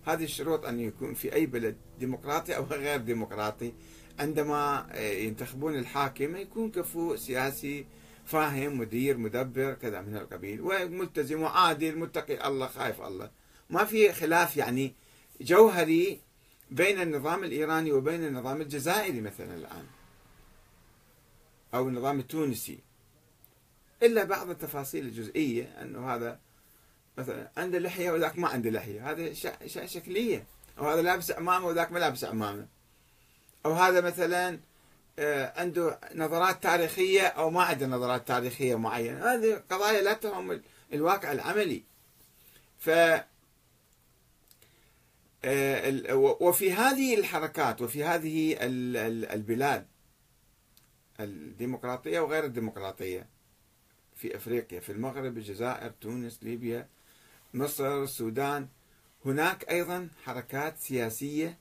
هذه 0.04 0.24
الشروط 0.24 0.66
أن 0.66 0.80
يكون 0.80 1.14
في 1.14 1.34
أي 1.34 1.46
بلد 1.46 1.76
ديمقراطي 1.98 2.56
أو 2.56 2.64
غير 2.64 3.00
ديمقراطي. 3.00 3.72
عندما 4.18 4.86
ينتخبون 5.00 5.78
الحاكم 5.78 6.36
يكون 6.36 6.70
كفو 6.70 7.16
سياسي 7.16 7.86
فاهم 8.24 8.78
مدير 8.78 9.16
مدبر 9.16 9.74
كذا 9.74 10.00
من 10.00 10.16
القبيل 10.16 10.60
وملتزم 10.60 11.42
وعادل 11.42 11.98
متقي 11.98 12.48
الله 12.48 12.66
خايف 12.66 13.00
الله. 13.00 13.30
ما 13.70 13.84
في 13.84 14.12
خلاف 14.12 14.56
يعني 14.56 14.94
جوهري 15.40 16.20
بين 16.70 17.00
النظام 17.00 17.44
الإيراني 17.44 17.92
وبين 17.92 18.24
النظام 18.24 18.60
الجزائري 18.60 19.20
مثلا 19.20 19.54
الآن 19.54 19.86
أو 21.74 21.88
النظام 21.88 22.18
التونسي. 22.18 22.78
إلا 24.02 24.24
بعض 24.24 24.50
التفاصيل 24.50 25.04
الجزئية 25.04 25.82
أنه 25.82 26.14
هذا 26.14 26.38
مثلا 27.18 27.50
عنده 27.56 27.78
لحية 27.78 28.10
وذاك 28.10 28.38
ما 28.38 28.48
عنده 28.48 28.70
لحية 28.70 29.10
هذا 29.10 29.32
شكلية 29.86 30.44
أو 30.78 30.88
هذا 30.88 31.02
لابس 31.02 31.30
عمامة 31.30 31.66
وذاك 31.66 31.92
ما 31.92 31.98
لابس 31.98 32.24
عمامة 32.24 32.66
أو 33.66 33.72
هذا 33.72 34.00
مثلا 34.00 34.58
آه، 35.18 35.60
عنده 35.60 36.00
نظرات 36.14 36.62
تاريخية 36.62 37.26
أو 37.26 37.50
ما 37.50 37.62
عنده 37.62 37.86
نظرات 37.86 38.28
تاريخية 38.28 38.74
معينة. 38.74 39.34
هذه 39.34 39.62
قضايا 39.70 40.02
لا 40.02 40.12
تهم 40.12 40.60
الواقع 40.92 41.32
العملي. 41.32 41.82
ف 42.78 42.90
وفي 46.40 46.72
هذه 46.72 47.18
الحركات 47.18 47.82
وفي 47.82 48.04
هذه 48.04 48.56
البلاد 49.34 49.86
الديمقراطية 51.20 52.20
وغير 52.20 52.44
الديمقراطية 52.44 53.26
في 54.14 54.36
أفريقيا 54.36 54.80
في 54.80 54.92
المغرب 54.92 55.36
الجزائر 55.36 55.90
تونس 55.90 56.42
ليبيا 56.42 56.88
مصر 57.54 58.02
السودان 58.02 58.68
هناك 59.24 59.70
أيضا 59.70 60.08
حركات 60.24 60.78
سياسية 60.78 61.58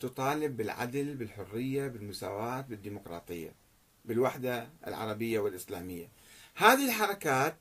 تطالب 0.00 0.56
بالعدل 0.56 1.14
بالحرية 1.14 1.88
بالمساواة 1.88 2.60
بالديمقراطية 2.60 3.54
بالوحدة 4.04 4.68
العربية 4.86 5.38
والإسلامية. 5.38 6.08
هذه 6.54 6.86
الحركات 6.86 7.56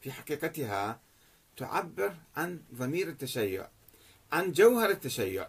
في 0.00 0.12
حقيقتها 0.12 1.00
تعبر 1.56 2.16
عن 2.36 2.60
ضمير 2.74 3.08
التشيع. 3.08 3.68
عن 4.32 4.52
جوهر 4.52 4.90
التشيع. 4.90 5.48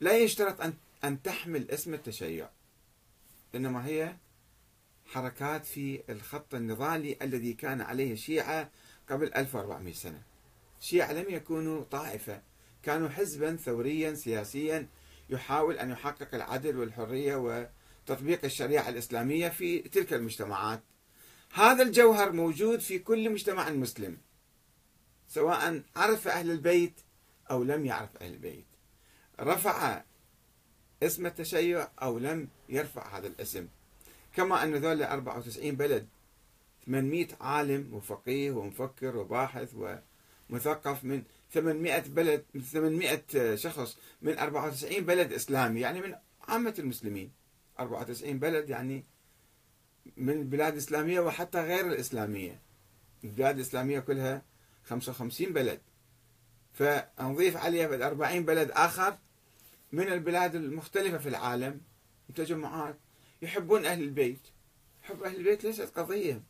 لا 0.00 0.18
يشترط 0.18 0.60
أن 0.60 0.72
أن 1.04 1.22
تحمل 1.22 1.70
اسم 1.70 1.94
التشيع 1.94 2.48
إنما 3.54 3.86
هي 3.86 4.16
حركات 5.06 5.66
في 5.66 6.02
الخط 6.08 6.54
النضالي 6.54 7.16
الذي 7.22 7.52
كان 7.52 7.80
عليه 7.80 8.12
الشيعة 8.12 8.70
قبل 9.10 9.34
1400 9.34 9.94
سنة. 9.94 10.22
الشيعة 10.80 11.12
لم 11.12 11.24
يكونوا 11.28 11.84
طائفة 11.84 12.42
كانوا 12.82 13.08
حزبا 13.08 13.56
ثوريا 13.56 14.14
سياسيا 14.14 14.88
يحاول 15.30 15.78
أن 15.78 15.90
يحقق 15.90 16.34
العدل 16.34 16.76
والحرية 16.76 17.36
وتطبيق 17.36 18.44
الشريعة 18.44 18.88
الإسلامية 18.88 19.48
في 19.48 19.78
تلك 19.78 20.12
المجتمعات. 20.12 20.82
هذا 21.52 21.82
الجوهر 21.82 22.32
موجود 22.32 22.80
في 22.80 22.98
كل 22.98 23.30
مجتمع 23.30 23.70
مسلم 23.70 24.18
سواء 25.28 25.82
عرف 25.96 26.28
أهل 26.28 26.50
البيت 26.50 27.00
أو 27.50 27.62
لم 27.62 27.86
يعرف 27.86 28.16
أهل 28.16 28.32
البيت. 28.32 28.66
رفع 29.40 30.02
اسم 31.02 31.26
التشيع 31.26 31.88
أو 32.02 32.18
لم 32.18 32.48
يرفع 32.68 33.18
هذا 33.18 33.26
الاسم. 33.26 33.68
كما 34.34 34.62
أن 34.62 34.74
ذول 34.74 35.02
94 35.02 35.76
بلد 35.76 36.08
800 36.86 37.28
عالم 37.40 37.94
وفقيه 37.94 38.50
ومفكر 38.50 39.16
وباحث 39.16 39.74
ومثقف 40.50 41.04
من 41.04 41.22
800 41.52 42.00
بلد 42.00 42.44
800 42.72 43.54
شخص 43.54 43.98
من 44.22 44.38
94 44.38 45.00
بلد 45.04 45.32
إسلامي 45.32 45.80
يعني 45.80 46.00
من 46.00 46.14
عامة 46.48 46.74
المسلمين. 46.78 47.32
94 47.80 48.38
بلد 48.38 48.70
يعني 48.70 49.04
من 50.16 50.32
البلاد 50.32 50.72
الإسلامية 50.72 51.20
وحتى 51.20 51.60
غير 51.60 51.86
الإسلامية. 51.86 52.60
البلاد 53.24 53.54
الإسلامية 53.54 54.00
كلها 54.00 54.42
55 54.84 55.52
بلد. 55.52 55.80
فنضيف 56.78 57.56
عليها 57.56 57.86
بعد 57.88 58.02
40 58.02 58.44
بلد 58.44 58.70
آخر 58.70 59.18
من 59.92 60.08
البلاد 60.08 60.54
المختلفة 60.54 61.18
في 61.18 61.28
العالم 61.28 61.80
تجمعات 62.34 62.98
يحبون 63.42 63.86
أهل 63.86 64.02
البيت. 64.02 64.40
حب 65.02 65.22
أهل 65.22 65.36
البيت 65.36 65.64
ليست 65.64 65.98
قضية 65.98 66.42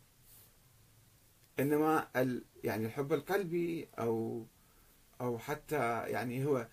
إنما 1.60 2.08
يعني 2.64 2.86
الحب 2.86 3.12
القلبي 3.12 3.88
أو 3.98 4.44
أو 5.20 5.38
حتى 5.38 6.02
يعني 6.06 6.46
هو 6.46 6.66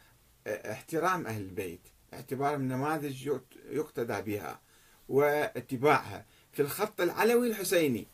احترام 0.47 1.27
أهل 1.27 1.41
البيت 1.41 1.81
اعتبارهم 2.13 2.61
نماذج 2.61 3.31
يقتدى 3.69 4.21
بها 4.21 4.59
واتباعها. 5.09 6.25
في 6.51 6.61
الخط 6.61 7.01
العلوي 7.01 7.47
الحسيني 7.47 8.07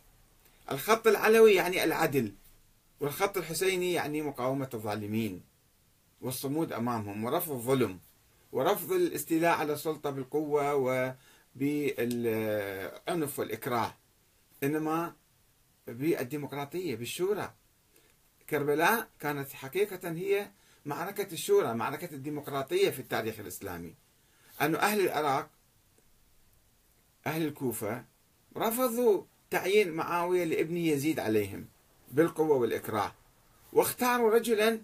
الخط 0.71 1.07
العلوي 1.07 1.53
يعني 1.53 1.83
العدل. 1.83 2.33
والخط 3.01 3.37
الحسيني 3.37 3.93
يعني 3.93 4.21
مقاومة 4.21 4.69
الظالمين 4.73 5.41
والصمود 6.21 6.71
أمامهم 6.73 7.23
ورفض 7.23 7.51
الظلم 7.51 7.99
ورفض 8.51 8.91
الاستيلاء 8.91 9.57
على 9.57 9.73
السلطة 9.73 10.09
بالقوة 10.09 10.75
وبالعنف 11.55 13.39
والإكراه 13.39 13.95
إنما 14.63 15.15
بالديمقراطية 15.87 16.95
بالشورى. 16.95 17.53
كربلاء 18.49 19.09
كانت 19.19 19.53
حقيقة 19.53 20.11
هي 20.11 20.51
معركة 20.85 21.33
الشورى 21.33 21.73
معركة 21.73 22.15
الديمقراطية 22.15 22.89
في 22.89 22.99
التاريخ 22.99 23.39
الإسلامي. 23.39 23.95
أن 24.61 24.75
أهل 24.75 25.01
العراق 25.01 25.49
أهل 27.25 27.47
الكوفة 27.47 28.05
رفضوا 28.57 29.23
تعيين 29.49 29.91
معاوية 29.91 30.43
لابن 30.43 30.77
يزيد 30.77 31.19
عليهم. 31.19 31.67
بالقوة 32.11 32.57
والإكراه. 32.57 33.13
واختاروا 33.73 34.35
رجلا 34.35 34.79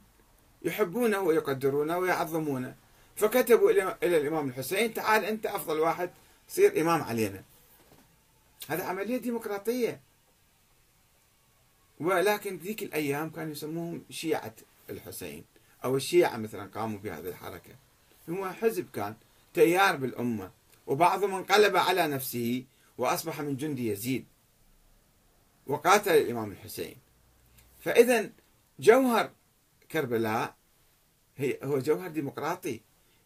يحبونه 0.61 1.19
ويقدرونه 1.19 1.97
ويعظمونه. 1.97 2.75
فكتبوا 3.15 3.71
إلى 4.03 4.17
الإمام 4.17 4.49
الحسين 4.49 4.93
تعال 4.93 5.25
أنت 5.25 5.45
أفضل 5.45 5.79
واحد 5.79 6.09
صير 6.47 6.81
إمام 6.81 7.01
علينا. 7.01 7.43
هذا 8.67 8.83
عملية 8.83 9.17
ديمقراطية. 9.17 10.01
ولكن 11.99 12.57
ذيك 12.57 12.83
الأيام 12.83 13.29
كانوا 13.29 13.51
يسموهم 13.51 14.03
شيعة 14.09 14.53
الحسين 14.89 15.43
أو 15.83 15.95
الشيعة 15.95 16.37
مثلا 16.37 16.65
قاموا 16.65 16.99
بهذه 16.99 17.29
الحركة. 17.29 17.75
هو 18.29 18.49
حزب 18.49 18.87
كان 18.93 19.15
تيار 19.53 19.95
بالأمة 19.95 20.51
وبعضهم 20.87 21.35
انقلب 21.35 21.75
على 21.75 22.07
نفسه 22.07 22.63
وأصبح 22.97 23.41
من 23.41 23.55
جند 23.57 23.79
يزيد. 23.79 24.25
وقاتل 25.67 26.11
الإمام 26.11 26.51
الحسين. 26.51 26.95
فإذا 27.87 28.31
جوهر 28.79 29.31
كربلاء 29.91 30.55
هي 31.37 31.59
هو 31.63 31.79
جوهر 31.79 32.09
ديمقراطي. 32.09 32.81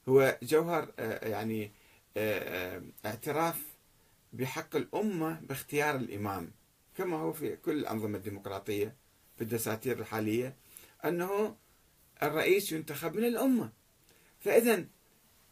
هو 0.10 0.38
جوهر 0.44 0.94
آه، 1.00 1.28
يعني 1.28 1.72
آه، 2.18 2.78
آه، 2.78 2.84
اعتراف 3.06 3.66
بحق 4.34 4.76
الأمة 4.76 5.40
باختيار 5.40 5.96
الإمام. 5.96 6.52
كما 6.96 7.18
هو 7.18 7.34
في 7.34 7.56
كل 7.56 7.72
الأنظمة 7.72 8.18
الديمقراطية 8.18 8.96
في 9.36 9.42
الدساتير 9.42 10.00
الحالية 10.00 10.56
أنه 11.06 11.56
الرئيس 12.24 12.72
ينتخب 12.72 13.16
من 13.16 13.24
الأمة. 13.26 13.72
فإذا 14.40 14.86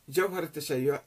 جوهر 0.09 0.43
التشيع 0.43 1.03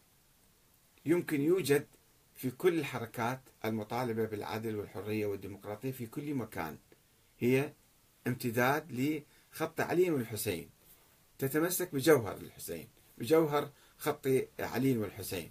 يمكن 1.07 1.41
يوجد 1.41 1.87
في 2.35 2.51
كل 2.51 2.79
الحركات 2.79 3.41
المطالبة 3.65 4.25
بالعدل 4.25 4.77
والحرية 4.77 5.27
والديمقراطية 5.27 5.91
في 5.93 6.07
كل 6.07 6.35
مكان. 6.35 6.79
هي 7.39 7.73
امتداد 8.27 8.93
لخط 9.53 9.81
علي 9.81 10.11
والحسين. 10.11 10.71
تتمسك 11.39 11.95
بجوهر 11.95 12.37
الحسين 12.37 12.89
بجوهر 13.19 13.71
خط 13.99 14.29
علي 14.61 14.99
والحسين. 14.99 15.51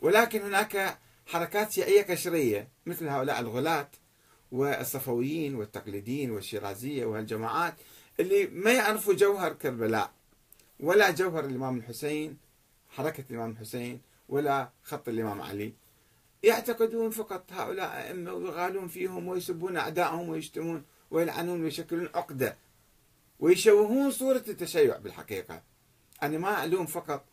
ولكن 0.00 0.42
هناك 0.42 0.98
حركات 1.26 1.72
شيعية 1.72 2.02
قشرية 2.02 2.68
مثل 2.86 3.08
هؤلاء 3.08 3.40
الغلاة 3.40 3.90
والصفويين 4.52 5.54
والتقليديين 5.54 6.30
والشيرازية 6.30 7.04
وهالجماعات 7.04 7.74
اللي 8.20 8.46
ما 8.46 8.72
يعرفوا 8.72 9.14
جوهر 9.14 9.52
كربلاء 9.52 10.12
ولا 10.80 11.10
جوهر 11.10 11.44
الإمام 11.44 11.76
الحسين 11.78 12.38
حركة 12.90 13.24
الإمام 13.30 13.50
الحسين 13.50 14.00
ولا 14.28 14.70
خط 14.82 15.08
الإمام 15.08 15.42
علي. 15.42 15.72
يعتقدون 16.42 17.10
فقط 17.10 17.52
هؤلاء 17.52 18.06
أئمة 18.06 18.32
ويغالون 18.32 18.88
فيهم 18.88 19.28
ويسبون 19.28 19.76
أعدائهم 19.76 20.28
ويشتمون 20.28 20.84
ويلعنون 21.10 21.62
ويشكلون 21.64 22.08
عقدة. 22.14 22.56
ويشوهون 23.40 24.10
صورة 24.10 24.44
التشيع 24.48 24.96
بالحقيقة. 24.96 25.62
أنا 26.22 26.38
ما 26.38 26.64
ألوم 26.64 26.86
فقط 26.86 27.24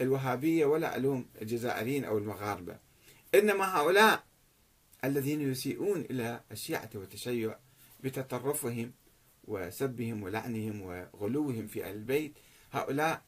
الوهابية 0.00 0.66
ولا 0.66 0.96
ألوم 0.96 1.26
الجزائريين 1.42 2.04
أو 2.04 2.18
المغاربة. 2.18 2.78
إنما 3.34 3.76
هؤلاء 3.76 4.24
الذين 5.04 5.40
يسيئون 5.40 6.00
إلى 6.00 6.40
الشيعة 6.52 6.90
والتشيع 6.94 7.58
بتطرفهم 8.00 8.92
وسبهم 9.44 10.22
ولعنهم 10.22 10.82
وغلوهم 10.82 11.66
في 11.66 11.84
أهل 11.84 11.94
البيت. 11.94 12.32
هؤلاء 12.72 13.22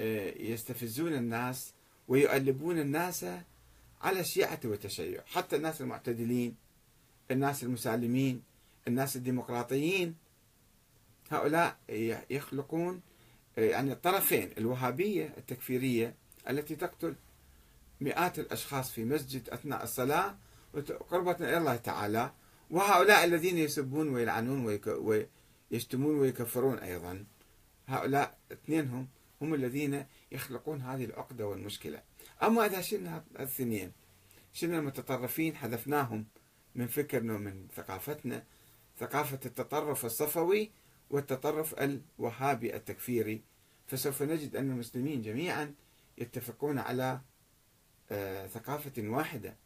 آه، 0.00 0.34
يستفزون 0.38 1.14
الناس 1.14 1.72
ويؤلبون 2.08 2.78
الناس 2.78 3.26
على 4.00 4.20
الشيعة 4.20 4.60
والتشيع. 4.64 5.22
حتى 5.26 5.56
الناس 5.56 5.80
المعتدلين 5.80 6.56
الناس 7.30 7.62
المسالمين 7.62 8.42
الناس 8.88 9.16
الديمقراطيين 9.16 10.16
هؤلاء 11.30 11.76
يخلقون 12.30 13.00
يعني 13.56 13.92
الطرفين 13.92 14.50
الوهابية 14.58 15.34
التكفيرية 15.38 16.14
التي 16.48 16.76
تقتل 16.76 17.14
مئات 18.00 18.38
الأشخاص 18.38 18.90
في 18.90 19.04
مسجد 19.04 19.48
أثناء 19.48 19.82
الصلاة 19.82 20.36
قربة 21.10 21.36
إلى 21.40 21.58
الله 21.58 21.76
تعالى 21.76 22.32
وهؤلاء 22.70 23.24
الذين 23.24 23.58
يسبون 23.58 24.08
ويلعنون 24.08 24.78
ويشتمون 25.70 26.14
ويكفرون 26.14 26.78
أيضا. 26.78 27.24
هؤلاء 27.86 28.38
اثنينهم 28.52 29.08
هم 29.40 29.54
الذين 29.54 30.06
يخلقون 30.32 30.80
هذه 30.80 31.04
العقدة 31.04 31.46
والمشكلة. 31.46 32.02
أما 32.42 32.66
إذا 32.66 32.80
شلنا 32.80 33.24
الاثنين 33.36 33.92
شلنا 34.52 34.78
المتطرفين 34.78 35.56
حذفناهم 35.56 36.26
من 36.74 36.86
فكرنا 36.86 37.34
ومن 37.34 37.66
ثقافتنا 37.76 38.44
ثقافة 39.02 39.40
التطرف 39.46 40.04
الصفوي 40.04 40.70
والتطرف 41.10 41.74
الوهابي 41.74 42.76
التكفيري. 42.76 43.42
فسوف 43.86 44.22
نجد 44.22 44.56
أن 44.56 44.70
المسلمين 44.70 45.22
جميعا 45.22 45.74
يتفقون 46.18 46.78
على 46.78 47.20
آه، 48.10 48.46
ثقافة 48.46 48.92
واحدة 48.98 49.56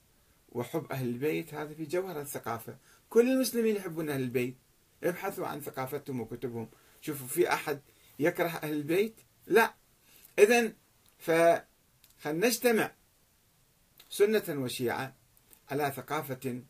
وحب 0.53 0.93
أهل 0.93 1.09
البيت. 1.09 1.55
هذا 1.55 1.75
في 1.75 1.85
جوهر 1.85 2.21
الثقافة. 2.21 2.77
كل 3.11 3.33
المسلمين 3.33 3.77
يحبون 3.77 4.11
أهل 4.11 4.21
البيت. 4.21 4.57
ابحثوا 5.05 5.47
عن 5.47 5.61
ثقافتهم 5.61 6.21
وكتبهم. 6.21 6.69
شوفوا 7.01 7.27
في 7.27 7.53
أحد 7.53 7.81
يكره 8.19 8.49
أهل 8.49 8.73
البيت؟ 8.73 9.21
لا. 9.47 9.75
إذا 10.39 10.73
فخلنا 11.19 12.93
سنة 14.11 14.63
وشيعة 14.63 15.15
على 15.71 15.93
ثقافة 15.97 16.63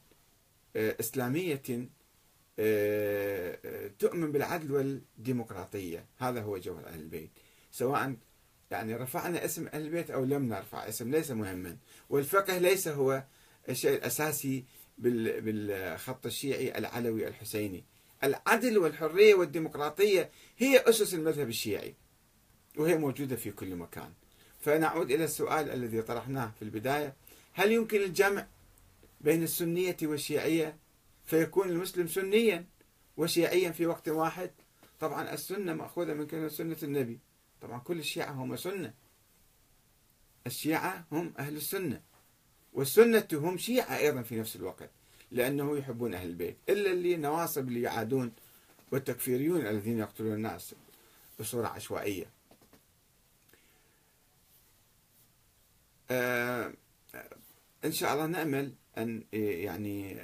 آه، 0.76 0.96
إسلامية 1.00 1.88
تؤمن 3.98 4.32
بالعدل 4.32 4.72
والديمقراطية. 4.72 6.06
هذا 6.18 6.40
هو 6.40 6.58
جوهر 6.58 6.86
أهل 6.86 7.00
البيت. 7.00 7.30
سواء 7.70 8.16
يعني 8.70 8.94
رفعنا 8.94 9.44
اسم 9.44 9.66
أهل 9.66 9.82
البيت 9.82 10.10
أو 10.10 10.24
لم 10.24 10.48
نرفع 10.48 10.88
اسم 10.88 11.10
ليس 11.10 11.30
مهما. 11.30 11.76
والفقه 12.10 12.58
ليس 12.58 12.88
هو 12.88 13.24
الشيء 13.68 13.96
الأساسي 13.96 14.64
بالخط 14.98 16.26
الشيعي 16.26 16.78
العلوي 16.78 17.28
الحسيني. 17.28 17.84
العدل 18.24 18.78
والحرية 18.78 19.34
والديمقراطية 19.34 20.30
هي 20.58 20.78
أسس 20.78 21.14
المذهب 21.14 21.48
الشيعي 21.48 21.94
وهي 22.76 22.98
موجودة 22.98 23.36
في 23.36 23.50
كل 23.50 23.76
مكان. 23.76 24.12
فنعود 24.60 25.10
إلى 25.10 25.24
السؤال 25.24 25.70
الذي 25.70 26.02
طرحناه 26.02 26.52
في 26.58 26.62
البداية. 26.62 27.14
هل 27.52 27.72
يمكن 27.72 28.00
الجمع 28.00 28.46
بين 29.20 29.42
السنية 29.42 29.96
والشيعية؟ 30.02 30.76
فيكون 31.26 31.68
المسلم 31.68 32.06
سنيا 32.06 32.66
وشيعيا 33.16 33.70
في 33.70 33.86
وقت 33.86 34.08
واحد. 34.08 34.50
طبعا 35.00 35.34
السنة 35.34 35.74
مأخوذة 35.74 36.14
من 36.14 36.26
كلمة 36.26 36.48
سنة 36.48 36.76
النبي. 36.82 37.18
طبعا 37.60 37.78
كل 37.78 37.98
الشيعة 37.98 38.32
هم 38.32 38.56
سنة. 38.56 38.94
الشيعة 40.46 41.06
هم 41.12 41.34
أهل 41.38 41.56
السنة. 41.56 42.02
والسنة 42.72 43.28
هم 43.32 43.58
شيعة 43.58 43.96
أيضا 43.96 44.22
في 44.22 44.40
نفس 44.40 44.56
الوقت 44.56 44.90
لأنه 45.30 45.78
يحبون 45.78 46.14
أهل 46.14 46.28
البيت. 46.28 46.56
إلا 46.68 46.92
اللي 46.92 47.16
نواصب 47.16 47.68
اللي 47.68 47.82
يعادون 47.82 48.32
والتكفيريون 48.92 49.66
الذين 49.66 49.98
يقتلون 49.98 50.32
الناس 50.34 50.74
بصورة 51.40 51.66
عشوائية. 51.66 52.30
آه 56.10 56.72
إن 57.84 57.92
شاء 57.92 58.14
الله 58.14 58.26
نأمل 58.26 58.72
أن 58.98 59.24
يعني 59.32 60.20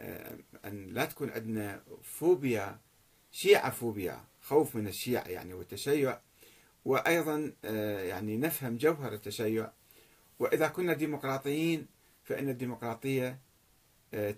أن 0.65 0.87
لا 0.91 1.05
تكون 1.05 1.31
عندنا 1.31 1.83
فوبيا 2.03 2.79
شيعة 3.33 3.71
فوبيا 3.71 4.25
خوف 4.41 4.77
من 4.77 4.87
الشيعة 4.87 5.29
يعني 5.29 5.55
والتشيع. 5.55 6.21
وأيضا 6.85 7.53
يعني 8.09 8.37
نفهم 8.37 8.77
جوهر 8.77 9.13
التشيع. 9.13 9.73
وإذا 10.39 10.69
كنا 10.69 10.93
ديمقراطيين 10.93 11.87
فإن 12.25 12.49
الديمقراطية 12.49 13.39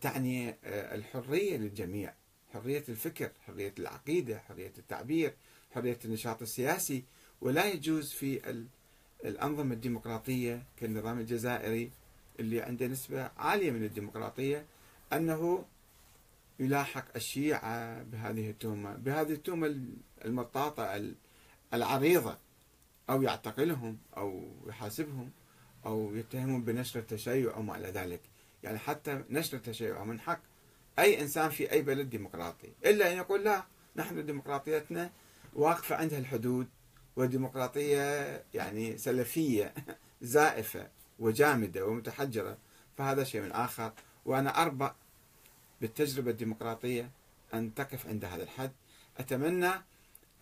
تعني 0.01 0.55
الحرية 0.64 1.57
للجميع. 1.57 2.14
حرية 2.53 2.85
الفكر 2.88 3.31
حرية 3.47 3.75
العقيدة 3.79 4.38
حرية 4.38 4.73
التعبير 4.79 5.35
حرية 5.75 5.99
النشاط 6.05 6.42
السياسي. 6.42 7.05
ولا 7.40 7.66
يجوز 7.66 8.12
في 8.12 8.64
الأنظمة 9.25 9.75
الديمقراطية 9.75 10.62
كالنظام 10.77 11.18
الجزائري 11.18 11.90
اللي 12.40 12.62
عنده 12.62 12.87
نسبة 12.87 13.31
عالية 13.37 13.70
من 13.70 13.85
الديمقراطية 13.85 14.66
أنه 15.12 15.64
يلاحق 16.61 17.05
الشيعة 17.16 18.03
بهذه 18.03 18.51
التهمة 18.51 18.94
بهذه 18.94 19.33
التهمة 19.33 19.77
المطاطة 20.25 21.14
العريضة 21.75 22.38
أو 23.11 23.23
يعتقلهم 23.23 23.99
أو 24.16 24.49
يحاسبهم 24.66 25.31
أو 25.87 26.14
يتهمون 26.14 26.64
بنشر 26.64 27.01
التشيع 27.01 27.55
أو 27.55 27.62
ما 27.62 27.77
إلى 27.77 27.88
ذلك. 27.88 28.20
يعني 28.62 28.79
حتى 28.79 29.25
نشر 29.31 29.57
التشيع 29.57 30.05
من 30.05 30.20
حق 30.20 30.40
أي 30.99 31.20
إنسان 31.20 31.51
في 31.51 31.73
أي 31.73 31.83
بلد 31.83 32.11
ديمقراطي. 32.11 32.73
إلا 32.87 33.12
أن 33.12 33.16
يقول 33.16 33.44
لا 33.44 33.64
نحن 33.97 34.27
ديمقراطيتنا 34.27 35.11
واقفة 35.55 35.97
عندها 35.97 36.18
الحدود 36.18 36.66
وديمقراطية 37.16 38.42
يعني 38.55 38.99
سلفية 38.99 39.75
زائفة. 40.23 40.88
وجامدة 41.18 41.87
ومتحجرة 41.87 42.59
فهذا 42.98 43.24
شيء 43.24 43.40
من 43.40 43.53
آخر. 43.53 43.92
وأنا 44.24 44.62
أربأ 44.62 44.94
بالتجربة 45.81 46.31
الديمقراطية 46.31 47.11
أن 47.55 47.74
تقف 47.74 48.07
عند 48.07 48.24
هذا 48.24 48.42
الحد. 48.42 48.72
أتمنى 49.18 49.70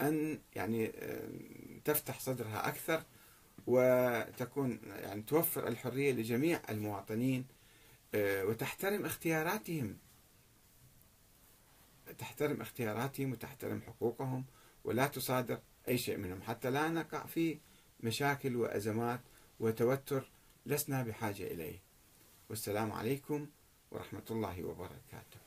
أن 0.00 0.38
يعني 0.56 0.92
تفتح 1.84 2.20
صدرها 2.20 2.68
أكثر 2.68 3.02
وتكون 3.66 4.80
يعني 4.86 5.22
توفر 5.22 5.68
الحرية 5.68 6.12
لجميع 6.12 6.60
المواطنين 6.68 7.46
آه، 8.14 8.44
وتحترم 8.44 9.04
اختياراتهم. 9.06 9.96
تحترم 12.18 12.60
اختياراتهم 12.60 13.32
وتحترم 13.32 13.80
حقوقهم 13.86 14.44
ولا 14.84 15.06
تصادر 15.06 15.58
أي 15.88 15.98
شيء 15.98 16.16
منهم. 16.16 16.42
حتى 16.42 16.70
لا 16.70 16.88
نقع 16.88 17.26
في 17.26 17.58
مشاكل 18.00 18.56
وأزمات 18.56 19.20
وتوتر 19.60 20.30
لسنا 20.66 21.02
بحاجة 21.02 21.46
إليه. 21.46 21.78
والسلام 22.50 22.92
عليكم 22.92 23.46
ورحمة 23.90 24.26
الله 24.30 24.64
وبركاته. 24.64 25.41